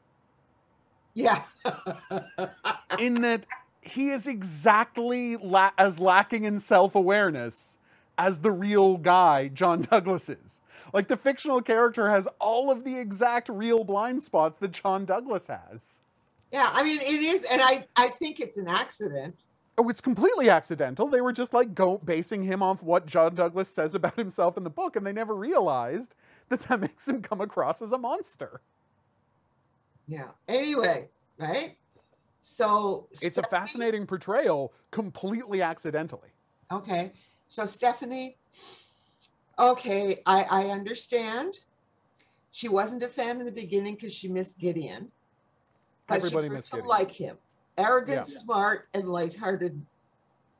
[1.15, 1.43] Yeah.
[2.99, 3.45] in that
[3.82, 7.77] he is exactly la- as lacking in self-awareness
[8.17, 10.61] as the real guy John Douglas is.
[10.93, 15.47] Like the fictional character has all of the exact real blind spots that John Douglas
[15.47, 15.99] has.
[16.52, 16.70] Yeah.
[16.72, 17.43] I mean, it is.
[17.43, 19.36] And I, I think it's an accident.
[19.78, 21.08] Oh, it's completely accidental.
[21.08, 24.64] They were just like go basing him off what John Douglas says about himself in
[24.64, 26.16] the book, and they never realized
[26.50, 28.62] that that makes him come across as a monster.
[30.08, 30.30] Yeah.
[30.47, 31.78] Anyway, right?
[32.41, 36.30] So It's a fascinating portrayal, completely accidentally.
[36.72, 37.14] Okay.
[37.47, 38.38] So Stephanie,
[39.58, 41.60] okay, I, I understand.
[42.52, 45.12] She wasn't a fan in the beginning because she missed Gideon.
[46.10, 47.38] Everybody missed like him.
[47.78, 48.24] Arrogant, Yeah.
[48.24, 49.86] smart, and lighthearted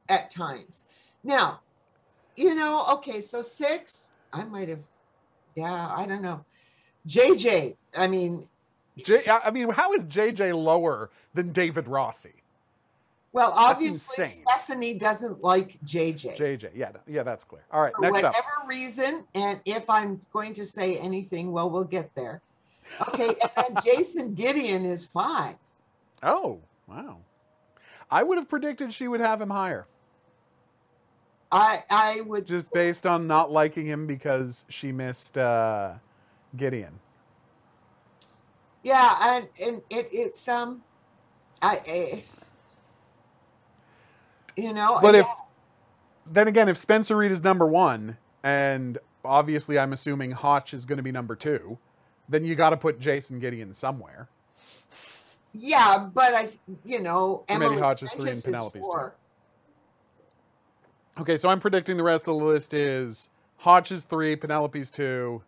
[0.08, 0.86] at times.
[1.24, 1.62] Now,
[2.36, 4.80] you know, okay, so six, I might have,
[5.56, 6.46] yeah, I don't know.
[7.08, 8.48] JJ, I mean,
[8.98, 12.34] J- I I mean, how is JJ lower than David Rossi?
[13.32, 14.26] well, obviously.
[14.26, 16.36] Stephanie doesn't like JJ.
[16.38, 17.64] JJ, yeah, yeah, that's clear.
[17.72, 18.68] All right, for next whatever up.
[18.68, 22.42] reason, and if I'm going to say anything, well, we'll get there.
[23.10, 25.56] Okay, and Jason Gideon is five.
[26.24, 27.18] Oh, wow.
[28.12, 29.88] I would have predicted she would have him higher,
[31.52, 35.94] I I would just based on not liking him because she missed uh,
[36.58, 37.00] Gideon.
[38.84, 40.82] yeah, and and it it's um,
[41.62, 42.24] I, I
[44.56, 45.28] you know, But yeah, if
[46.32, 50.98] then again, if Spencer Reid is number one, and obviously I'm assuming Hotch is going
[50.98, 51.78] to be number two,
[52.30, 54.30] then you got to put Jason Gideon somewhere.
[55.54, 56.50] yeah, but I
[56.86, 58.82] you know Emily Hodges, three, and Penelope's two.
[58.82, 59.16] four.
[61.20, 63.30] Okay, so I'm predicting the rest of the list is
[63.92, 65.42] is three, Penelope's two,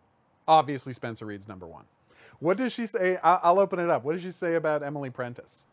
[0.46, 1.84] obviously Spencer Reid's number one.
[2.40, 3.18] What does she say?
[3.22, 4.04] I'll open it up.
[4.04, 5.66] What does she say about Emily Prentiss?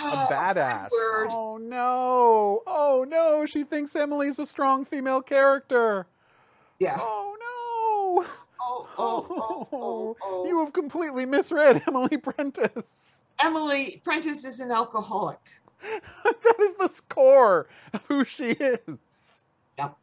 [0.00, 0.90] A uh, badass.
[0.92, 1.28] word.
[1.30, 2.62] Oh no!
[2.66, 3.44] Oh no!
[3.46, 6.06] She thinks Emily's a strong female character.
[6.78, 6.96] Yeah.
[7.00, 7.36] Oh
[8.20, 8.26] no!
[8.98, 10.46] Oh, oh, oh, oh.
[10.46, 13.24] You have completely misread Emily Prentiss.
[13.42, 15.40] Emily Prentiss is an alcoholic.
[16.24, 19.44] that is the score of who she is.
[19.78, 19.96] Yep.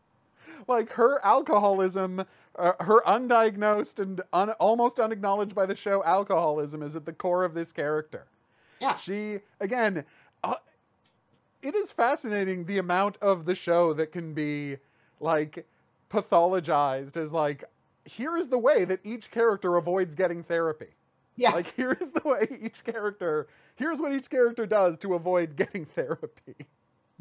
[0.67, 2.25] Like her alcoholism,
[2.57, 7.43] uh, her undiagnosed and un- almost unacknowledged by the show alcoholism is at the core
[7.43, 8.27] of this character.
[8.79, 8.95] Yeah.
[8.97, 10.05] She, again,
[10.43, 10.55] uh,
[11.61, 14.77] it is fascinating the amount of the show that can be
[15.19, 15.65] like
[16.11, 17.63] pathologized as like,
[18.05, 20.95] here is the way that each character avoids getting therapy.
[21.35, 21.51] Yeah.
[21.51, 25.85] Like here is the way each character here's what each character does to avoid getting
[25.85, 26.55] therapy.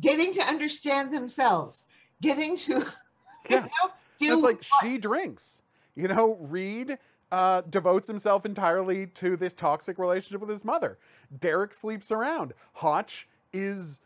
[0.00, 1.86] getting to understand themselves,
[2.20, 2.84] getting to
[3.48, 3.56] Yeah.
[3.56, 5.62] you know, do like she drinks.
[5.94, 6.98] You know, Reid
[7.30, 10.98] uh, devotes himself entirely to this toxic relationship with his mother.
[11.40, 12.52] Derek sleeps around.
[12.74, 14.00] Hotch is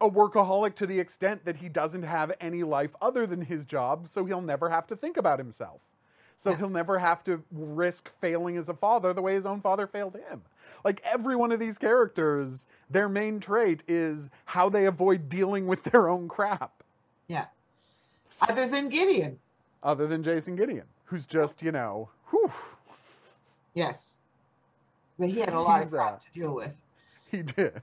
[0.00, 4.06] a workaholic to the extent that he doesn't have any life other than his job,
[4.08, 5.93] so he'll never have to think about himself.
[6.36, 6.56] So Yeah.
[6.56, 10.16] he'll never have to risk failing as a father the way his own father failed
[10.16, 10.42] him.
[10.84, 15.84] Like every one of these characters, their main trait is how they avoid dealing with
[15.84, 16.82] their own crap.
[17.28, 17.46] yeah.
[18.48, 19.38] Other than Gideon,
[19.82, 22.50] other than Jason Gideon, who's just, you know, whew,
[23.74, 24.18] yes,
[25.18, 26.80] but he had a lot He's, of crap uh, to deal with.
[27.30, 27.80] he did.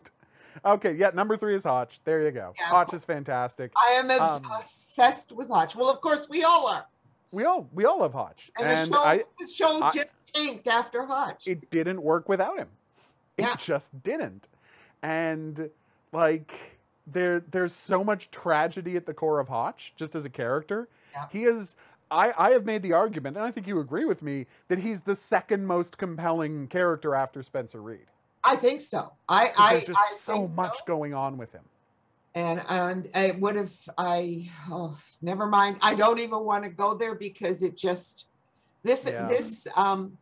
[0.66, 2.02] Okay, yeah, number three is Hotch.
[2.04, 2.54] There you go.
[2.60, 3.72] Yeah, Hotch is fantastic.
[3.82, 5.76] I am um, obsessed with Hotch.
[5.76, 6.86] Well, of course we all are,
[7.32, 8.52] We all we all love Hotch.
[8.60, 11.48] and, And, the show I the show I- just tanked after Hotch.
[11.48, 12.70] it didn't work without him.
[13.38, 13.56] It Yeah.
[13.56, 14.48] just didn't.
[15.02, 15.70] And
[16.12, 16.78] like
[17.08, 20.88] there there's so much tragedy at the core of Hotch, just as a character.
[21.14, 21.28] Yeah.
[21.32, 21.76] He is
[22.14, 25.04] I, I have made the argument, and I think you agree with me, that he's
[25.04, 28.08] the second most compelling character after Spencer Reid.
[28.44, 29.14] I think so.
[29.30, 30.84] I I there's just I so much so.
[30.86, 31.64] going on with him.
[32.34, 34.50] And and I, what if I?
[34.70, 35.78] Oh, never mind.
[35.82, 38.28] I don't even want to go there because it just
[38.84, 39.28] this Yeah.
[39.28, 40.18] this um.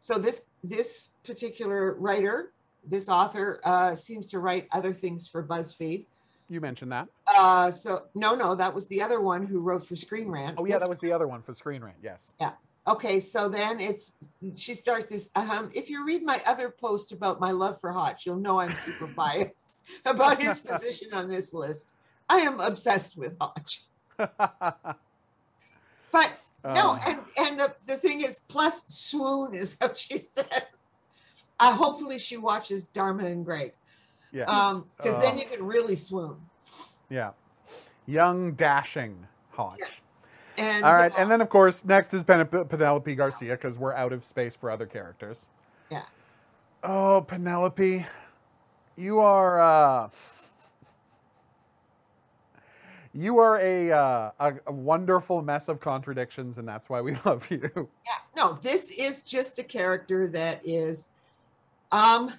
[0.00, 2.52] So this this particular writer,
[2.86, 6.04] this author, uh, seems to write other things for BuzzFeed.
[6.50, 7.08] You mentioned that.
[7.26, 10.56] Uh, so no, no, that was the other one who wrote for Screen Rant.
[10.58, 11.96] Oh yeah, This that was the other one for Screen Rant.
[12.02, 12.34] Yes.
[12.40, 12.52] Yeah.
[12.86, 14.14] Okay, so then it's
[14.56, 15.28] she starts this.
[15.34, 18.72] Um, if you read my other post about my love for Hotch, you'll know I'm
[18.74, 19.67] super biased
[20.04, 21.94] about his position on this list.
[22.28, 23.82] I am obsessed with Hotch.
[24.16, 24.96] but
[26.64, 30.92] no, Um, and and the, the thing is, plus swoon is how she says.
[31.60, 33.72] Uh, hopefully, she watches Dharma and Greg,
[34.46, 36.36] um, because then Uh, you can really swoon.
[37.08, 37.30] yeah.
[38.06, 40.00] Young, dashing Hotch.
[40.56, 43.94] And All right, uh, and then of course next is Pen- Penelope Garcia because we're
[43.94, 45.46] out of space for other characters.
[45.90, 46.02] Yeah.
[46.82, 48.06] Oh, Penelope,
[48.98, 50.08] you are uh,
[53.12, 57.48] you are a, uh, a a wonderful mess of contradictions, and that's why we love
[57.50, 57.60] you.
[57.74, 61.10] yeah, no, this is just a character that is,
[61.92, 62.32] um,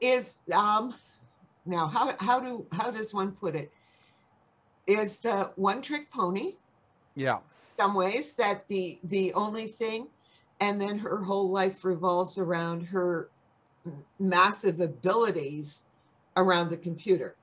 [0.00, 0.94] is um,
[1.66, 3.72] now how how do how does one put it?
[4.86, 6.52] Is the one trick pony
[7.16, 7.38] Yeah,
[7.76, 10.06] some ways that the the only thing,
[10.60, 13.30] and then her whole life revolves around her
[14.18, 15.84] massive abilities
[16.36, 17.36] around the computer.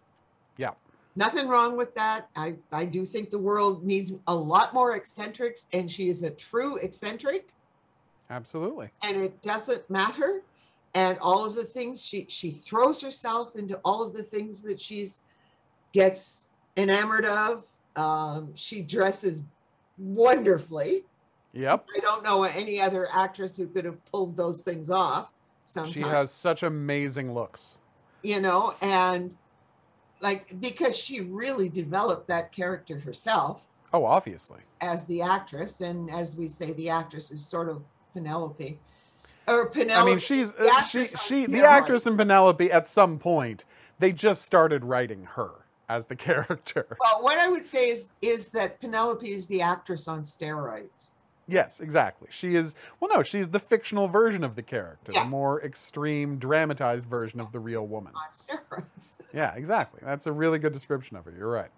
[0.57, 0.71] Yeah.
[1.15, 2.29] Nothing wrong with that.
[2.35, 6.29] I, I do think the world needs a lot more eccentrics, and she is a
[6.31, 7.49] true eccentric,
[8.29, 8.89] absolutely.
[9.03, 10.41] and it doesn't matter.
[10.93, 14.79] And all of the things she she throws herself into all of the things that
[14.79, 15.21] she's
[15.91, 17.65] gets enamored of.
[17.95, 19.41] Um, she dresses
[19.97, 21.03] wonderfully.
[21.53, 21.87] Yep.
[21.95, 25.31] I don't know any other actress who could have pulled those things off.
[25.65, 27.79] Sometimes She has such amazing looks.
[28.23, 29.35] you know, and
[30.21, 34.59] like because she really developed that character herself Oh, obviously.
[34.81, 38.79] as the actress, and as we say, the actress is sort of Penelope,
[39.47, 40.01] or Penelope.
[40.01, 42.71] I mean, she's uh, she she the actress in Penelope.
[42.71, 43.65] At some point,
[43.99, 45.51] they just started writing her
[45.89, 46.97] as the character.
[46.99, 51.11] Well, what I would say is is that Penelope is the actress on steroids.
[51.47, 52.27] Yes, exactly.
[52.31, 52.73] She is.
[52.99, 55.23] Well, no, she's the fictional version of the character, Yeah.
[55.23, 58.13] the more extreme, dramatized version of the real woman.
[58.15, 59.11] On steroids.
[59.33, 59.99] Yeah, exactly.
[60.03, 61.33] That's a really good description of her.
[61.37, 61.69] You're right.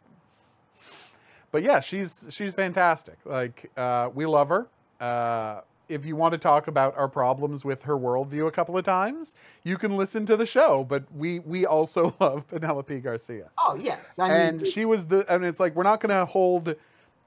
[1.52, 3.18] But yeah, she's she's fantastic.
[3.26, 4.68] Like uh, we love her.
[5.00, 8.84] Uh, if you want to talk about our problems with her worldview a couple of
[8.84, 10.84] times, you can listen to the show.
[10.84, 15.26] But we we also love Penelope Garcia, Oh yes, I and she was the.
[15.34, 16.76] And it's like we're not going to hold,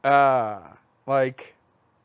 [0.05, 0.61] uh,
[1.07, 1.55] like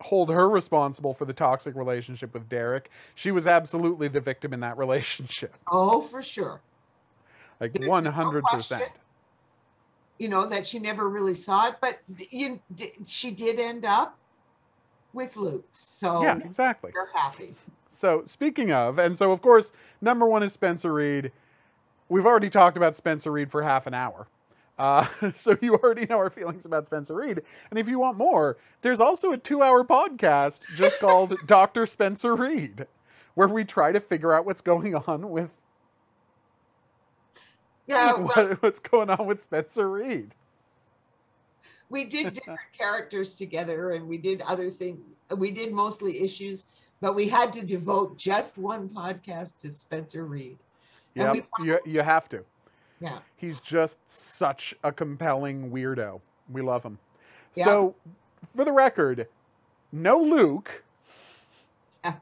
[0.05, 2.89] hold her responsible for the toxic relationship with Derek.
[3.15, 6.61] She was absolutely the victim in that relationship, oh for sure.
[7.59, 8.91] like one hundred percent.
[10.19, 11.99] you know that she never really saw it but
[12.29, 14.17] you, d- she did end up
[15.13, 16.91] with luke so Yeah, exactly.
[16.93, 17.53] they're happy
[17.89, 21.31] So speaking of, and so of course, number one is Spencer Reid.
[22.09, 24.27] We've already talked about Spencer Reid for half an hour.
[24.77, 25.05] Uh,
[25.35, 27.41] so you already know our feelings about Spencer Reid.
[27.69, 31.85] And if you want more, there's also a two hour podcast just called Dr.
[31.85, 32.87] Spencer Reid,
[33.35, 35.53] where we try to figure out what's going on with
[37.87, 40.33] yeah well, what, what's going on with Spencer Reid.
[41.89, 44.99] we did different characters together and we did other things
[45.37, 46.65] we did mostly issues
[46.99, 50.57] but we had to devote just one podcast to spencer reid
[51.15, 52.43] Yep, you, you have to.
[52.99, 56.21] Yeah He's just such a compelling weirdo.
[56.49, 56.99] We love him.
[57.55, 57.65] Yeah.
[57.65, 57.95] So,
[58.55, 59.27] for the record,
[59.91, 60.83] no Luke.
[62.03, 62.15] Yeah.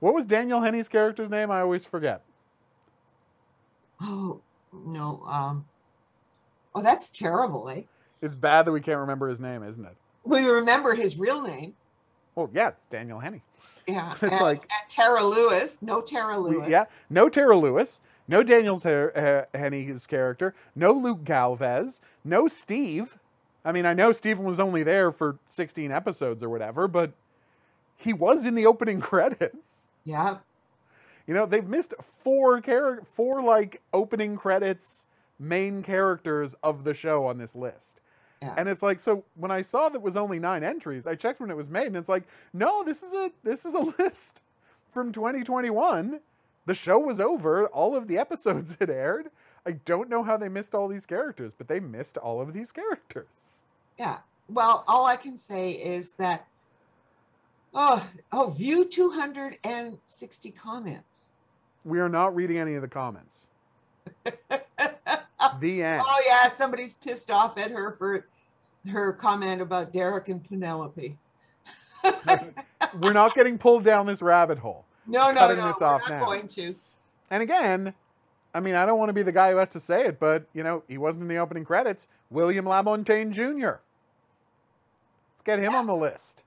[0.00, 1.50] What was Daniel Henney's character's name?
[1.50, 2.22] I always forget.
[4.00, 4.40] oh
[4.72, 5.66] no um
[6.74, 7.82] oh that's terrible eh
[8.22, 9.96] It's bad that we can't remember his name, isn't it?
[10.24, 11.74] we remember his real name
[12.34, 13.42] Well, yeah, it's Daniel Henney.
[13.86, 18.00] yeah It's and, like- and tara lewis no tara We- lewis yeah, no Tara Lewis,
[18.30, 23.18] no Daniel Ter- uh, Henney's character, no Luke Galvez, no Steve.
[23.64, 27.12] I mean, I know Steven was only there for 16 episodes or whatever, but
[27.96, 29.86] he was in the opening credits.
[30.04, 30.38] yeah
[31.26, 35.04] You know, they've missed four char- four like opening credits
[35.38, 38.00] main characters of the show on this list.
[38.40, 38.54] Yeah.
[38.56, 41.50] And it's like so when I saw that was only 9 entries, I checked when
[41.50, 42.24] it was made and it's like,
[42.54, 44.40] "No, this is a this is a list
[44.92, 46.20] from 2021.
[46.66, 49.30] The show was over, all of the episodes had aired.
[49.66, 52.72] I don't know how they missed all these characters, but they missed all of these
[52.72, 53.62] characters.
[53.98, 54.18] Yeah.
[54.48, 56.46] Well, all I can say is that
[57.74, 61.30] oh oh view 260 comments.
[61.84, 63.48] We are not reading any of the comments.
[65.60, 66.02] the end.
[66.04, 68.26] Oh yeah, somebody's pissed off at her for
[68.90, 71.16] her comment about Derek and Penelope.
[73.00, 74.84] We're not getting pulled down this rabbit hole.
[75.10, 76.24] No, no, Cutting no, this off not now.
[76.24, 76.74] going to.
[77.30, 77.94] And again,
[78.54, 80.44] I mean, I don't want to be the guy who has to say it, but
[80.54, 82.06] you know, he wasn't in the opening credits.
[82.30, 83.80] William LaMontagne Jr.
[85.32, 86.44] Let's get him on the list.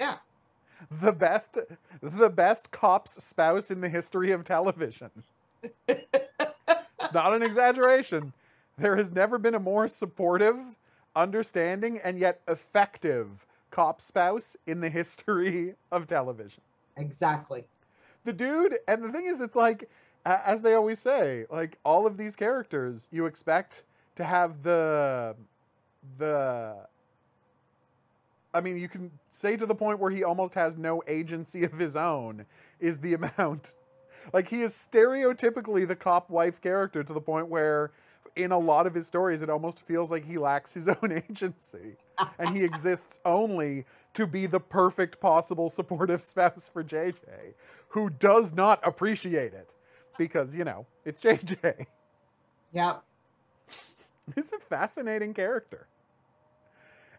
[0.00, 0.16] Yeah.
[0.90, 1.58] The best,
[2.00, 5.10] the best cop's spouse in the history of television.
[5.88, 8.32] it's not an exaggeration.
[8.76, 10.56] There has never been a more supportive,
[11.16, 16.62] understanding, and yet effective cop spouse in the history of television
[16.98, 17.64] Exactly.
[18.24, 19.88] the dude and the thing is it's like
[20.26, 23.84] as they always say like all of these characters you expect
[24.16, 25.36] to have the
[26.18, 26.76] the
[28.54, 31.72] i mean you can say to the point where he almost has no agency of
[31.72, 32.44] his own
[32.80, 33.74] is the amount
[34.32, 37.92] like he is stereotypically the cop wife character to the point where
[38.36, 41.96] in a lot of his stories it almost feels like he lacks his own agency
[42.38, 43.84] and he exists only
[44.14, 47.54] to be the perfect possible supportive spouse for JJ,
[47.88, 49.74] who does not appreciate it
[50.16, 51.86] because, you know, it's JJ.
[52.72, 53.02] Yep.
[54.34, 55.86] He's a fascinating character.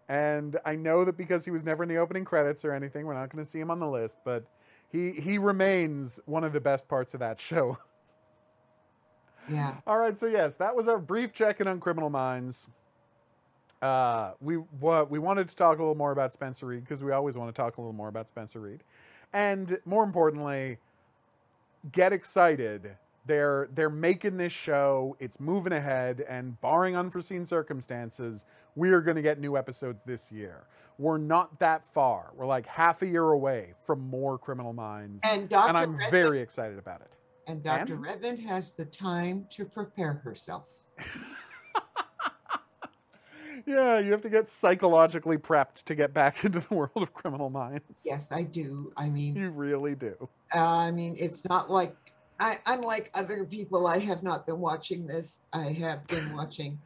[0.10, 3.14] And I know that because he was never in the opening credits or anything, we're
[3.14, 4.44] not going to see him on the list, but
[4.92, 7.78] he he remains one of the best parts of that show.
[9.50, 9.76] Yeah.
[9.88, 12.68] All right, so yes, that was our brief check-in on Criminal Minds.
[13.82, 17.12] Uh, we what we wanted to talk a little more about Spencer Reid because we
[17.12, 18.84] always want to talk a little more about Spencer Reid,
[19.34, 20.78] and more importantly,
[21.94, 22.92] get excited.
[23.26, 25.16] They're they're making this show.
[25.20, 28.46] It's moving ahead, and barring unforeseen circumstances,
[28.76, 30.64] we are going to get new episodes this year.
[30.98, 32.32] We're not that far.
[32.36, 35.70] We're like half a year away from more Criminal Minds, And Dr.
[35.70, 37.12] and I'm Redmond, very excited about it.
[37.50, 37.94] And Dr.
[37.96, 40.66] and- Redmond has the time to prepare herself.
[43.66, 47.52] Yeah, you have to get psychologically prepped to get back into the world of criminal
[47.52, 47.84] minds.
[48.04, 48.92] Yes, I do.
[48.98, 50.16] I mean, You really do.
[50.56, 51.96] uh, I mean, it's not like
[52.40, 53.86] I, unlike other people.
[53.86, 55.42] I have not been watching this.
[55.54, 56.80] I have been watching.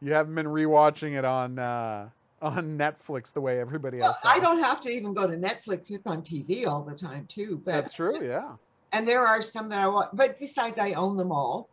[0.00, 2.08] You haven't been rewatching it on uh,
[2.40, 4.20] on Netflix the way everybody Well, else.
[4.24, 5.90] I don't have to even go to Netflix.
[5.90, 7.60] It's on TV all the time too.
[7.62, 8.24] But That's true.
[8.26, 8.52] Yeah.
[8.92, 11.68] And there are some that I want, But besides, I own them all.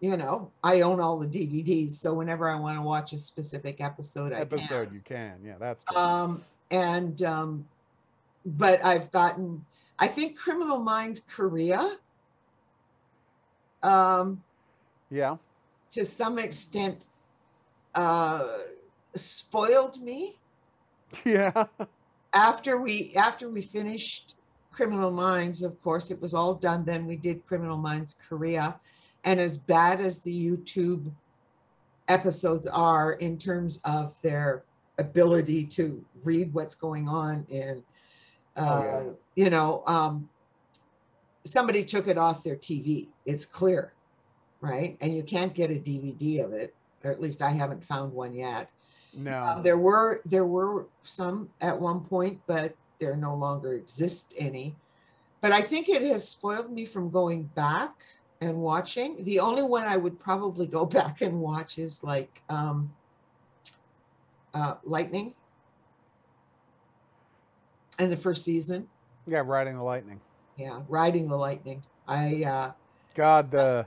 [0.00, 3.80] You know, I own all the DVDs, so whenever I want to watch a specific
[3.80, 4.94] episode, I Episode can.
[4.94, 5.34] you can.
[5.44, 5.96] Yeah, that's true.
[6.00, 7.66] Um, and um,
[8.46, 9.64] but I've gotten.
[9.98, 11.96] I think Criminal Minds Korea.
[13.82, 14.42] Um,
[15.10, 15.36] yeah.
[15.92, 17.04] to some extent,
[17.94, 18.46] uh,
[19.14, 20.38] spoiled me
[21.24, 21.64] Yeah.
[22.32, 24.34] after we after we finished
[24.78, 28.78] criminal minds of course it was all done then we did criminal minds korea
[29.24, 31.10] and as bad as the youtube
[32.06, 34.62] episodes are in terms of their
[34.98, 37.82] ability to read what's going on and
[38.56, 38.82] uh, Oh,
[39.36, 39.44] yeah.
[39.44, 40.28] you know um,
[41.44, 43.92] somebody took it off their tv it's clear
[44.60, 46.72] right and you can't get a dvd of it
[47.02, 48.70] or at least i haven't found one yet
[49.12, 49.42] No.
[49.42, 54.76] um, there were there were some at one point, but there no longer exist any.
[55.40, 58.02] But I think it has spoiled me from going back
[58.40, 59.22] and watching.
[59.24, 62.92] The only one I would probably go back and watch is like um,
[64.54, 65.34] uh, Lightning,
[67.98, 68.88] and the first season.
[69.26, 69.42] yeah.
[69.44, 70.20] Riding the lightning.
[70.56, 71.82] Yeah, Riding the Lightning.
[72.06, 72.72] I uh,
[73.14, 73.86] God, the.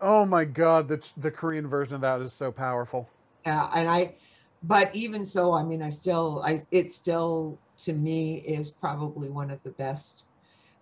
[0.00, 3.08] Oh my God, the the Korean version of that is so powerful.
[3.46, 4.14] Yeah, and I,
[4.62, 9.50] but even so, I mean, I still, I it still to me is probably one
[9.50, 10.24] of the best.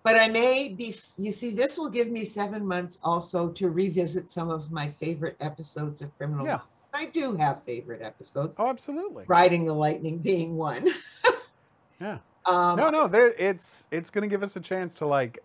[0.03, 4.31] But I may be, you see, this will give me seven months also to revisit
[4.31, 6.45] some of my favorite episodes of Criminal.
[6.45, 6.61] Yeah.
[6.93, 9.25] I do have favorite episodes, Oh, absolutely.
[9.27, 10.89] Riding the Lightning being one.
[12.01, 12.19] Yeah.
[12.47, 15.39] Um, no, no, there it's it's gonna give us a chance to like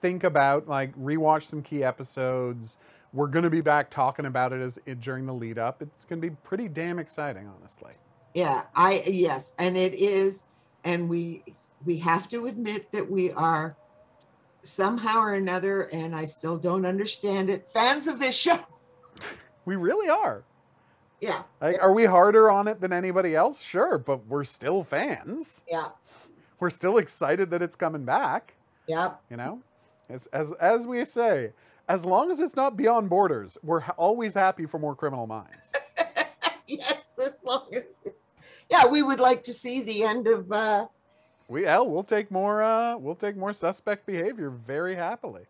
[0.00, 2.78] think about like rewatch some key episodes.
[3.12, 5.82] We're gonna be back talking about it as during the lead up.
[5.82, 7.90] It's gonna be pretty damn exciting, honestly.
[8.34, 10.44] Yeah, I yes, and it is,
[10.84, 11.42] and we
[11.84, 13.76] we have to admit that we are
[14.62, 17.66] somehow or another, and I still don't understand it.
[17.68, 18.58] Fans of this show,
[19.64, 20.44] We really are.
[21.20, 23.60] yeah, Like, are we harder on it than anybody else?
[23.60, 25.62] Sure, but we're still fans.
[25.68, 25.88] yeah,
[26.60, 28.54] We're still excited that it's coming back.
[28.86, 29.60] yeah, You know,
[30.08, 31.52] as as as we say,
[31.88, 35.72] as long as it's not beyond borders, we're always happy for more Criminal Minds.
[36.68, 36.99] yes.
[37.50, 38.30] Long as it's
[38.68, 40.50] yeah, we would like to see the end of.
[40.52, 40.86] uh
[41.48, 42.62] We hell, we'll take more.
[42.62, 45.46] uh We'll take more suspect behavior very happily.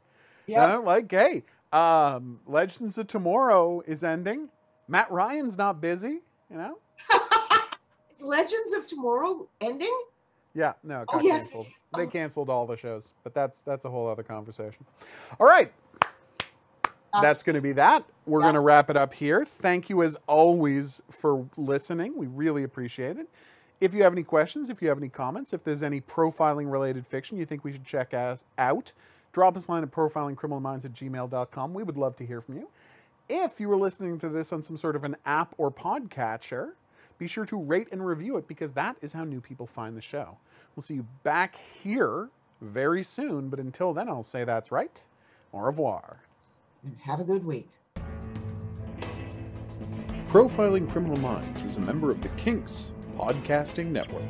[0.46, 4.48] Yeah, Uh, like, hey, Um, Legends of Tomorrow is ending.
[4.88, 6.20] Matt Ryan's not busy,
[6.50, 6.78] you know?
[8.16, 9.96] Is Legends of Tomorrow ending?
[10.54, 11.66] Yeah, no, Oh, yes, canceled.
[11.68, 11.86] is.
[11.94, 12.10] They Oh.
[12.10, 14.84] canceled all the shows, but that's that's a whole other conversation.
[15.38, 15.70] All right,
[17.12, 18.04] Um, that's going to be that.
[18.26, 18.44] We're yeah.
[18.44, 19.44] going to wrap it up here.
[19.44, 22.16] Thank you as always for listening.
[22.16, 23.28] We really appreciate it.
[23.80, 27.06] If you have any questions, if you have any comments, if there's any profiling related
[27.06, 28.92] fiction you think we should check us out,
[29.32, 31.74] drop us a line at profilingcriminalminds at gmail.com.
[31.74, 32.68] We would love to hear from you.
[33.28, 36.72] If you were listening to this on some sort of an app or podcatcher,
[37.16, 40.02] be sure to rate and review it because that is how new people find the
[40.02, 40.36] show.
[40.74, 42.28] We'll see you back here
[42.60, 45.02] very soon, but until then, I'll say that's right.
[45.52, 46.18] Au revoir.
[46.82, 47.68] And have a good week.
[50.28, 54.22] Profiling Criminal Minds is a member of the Kinks Podcasting Network.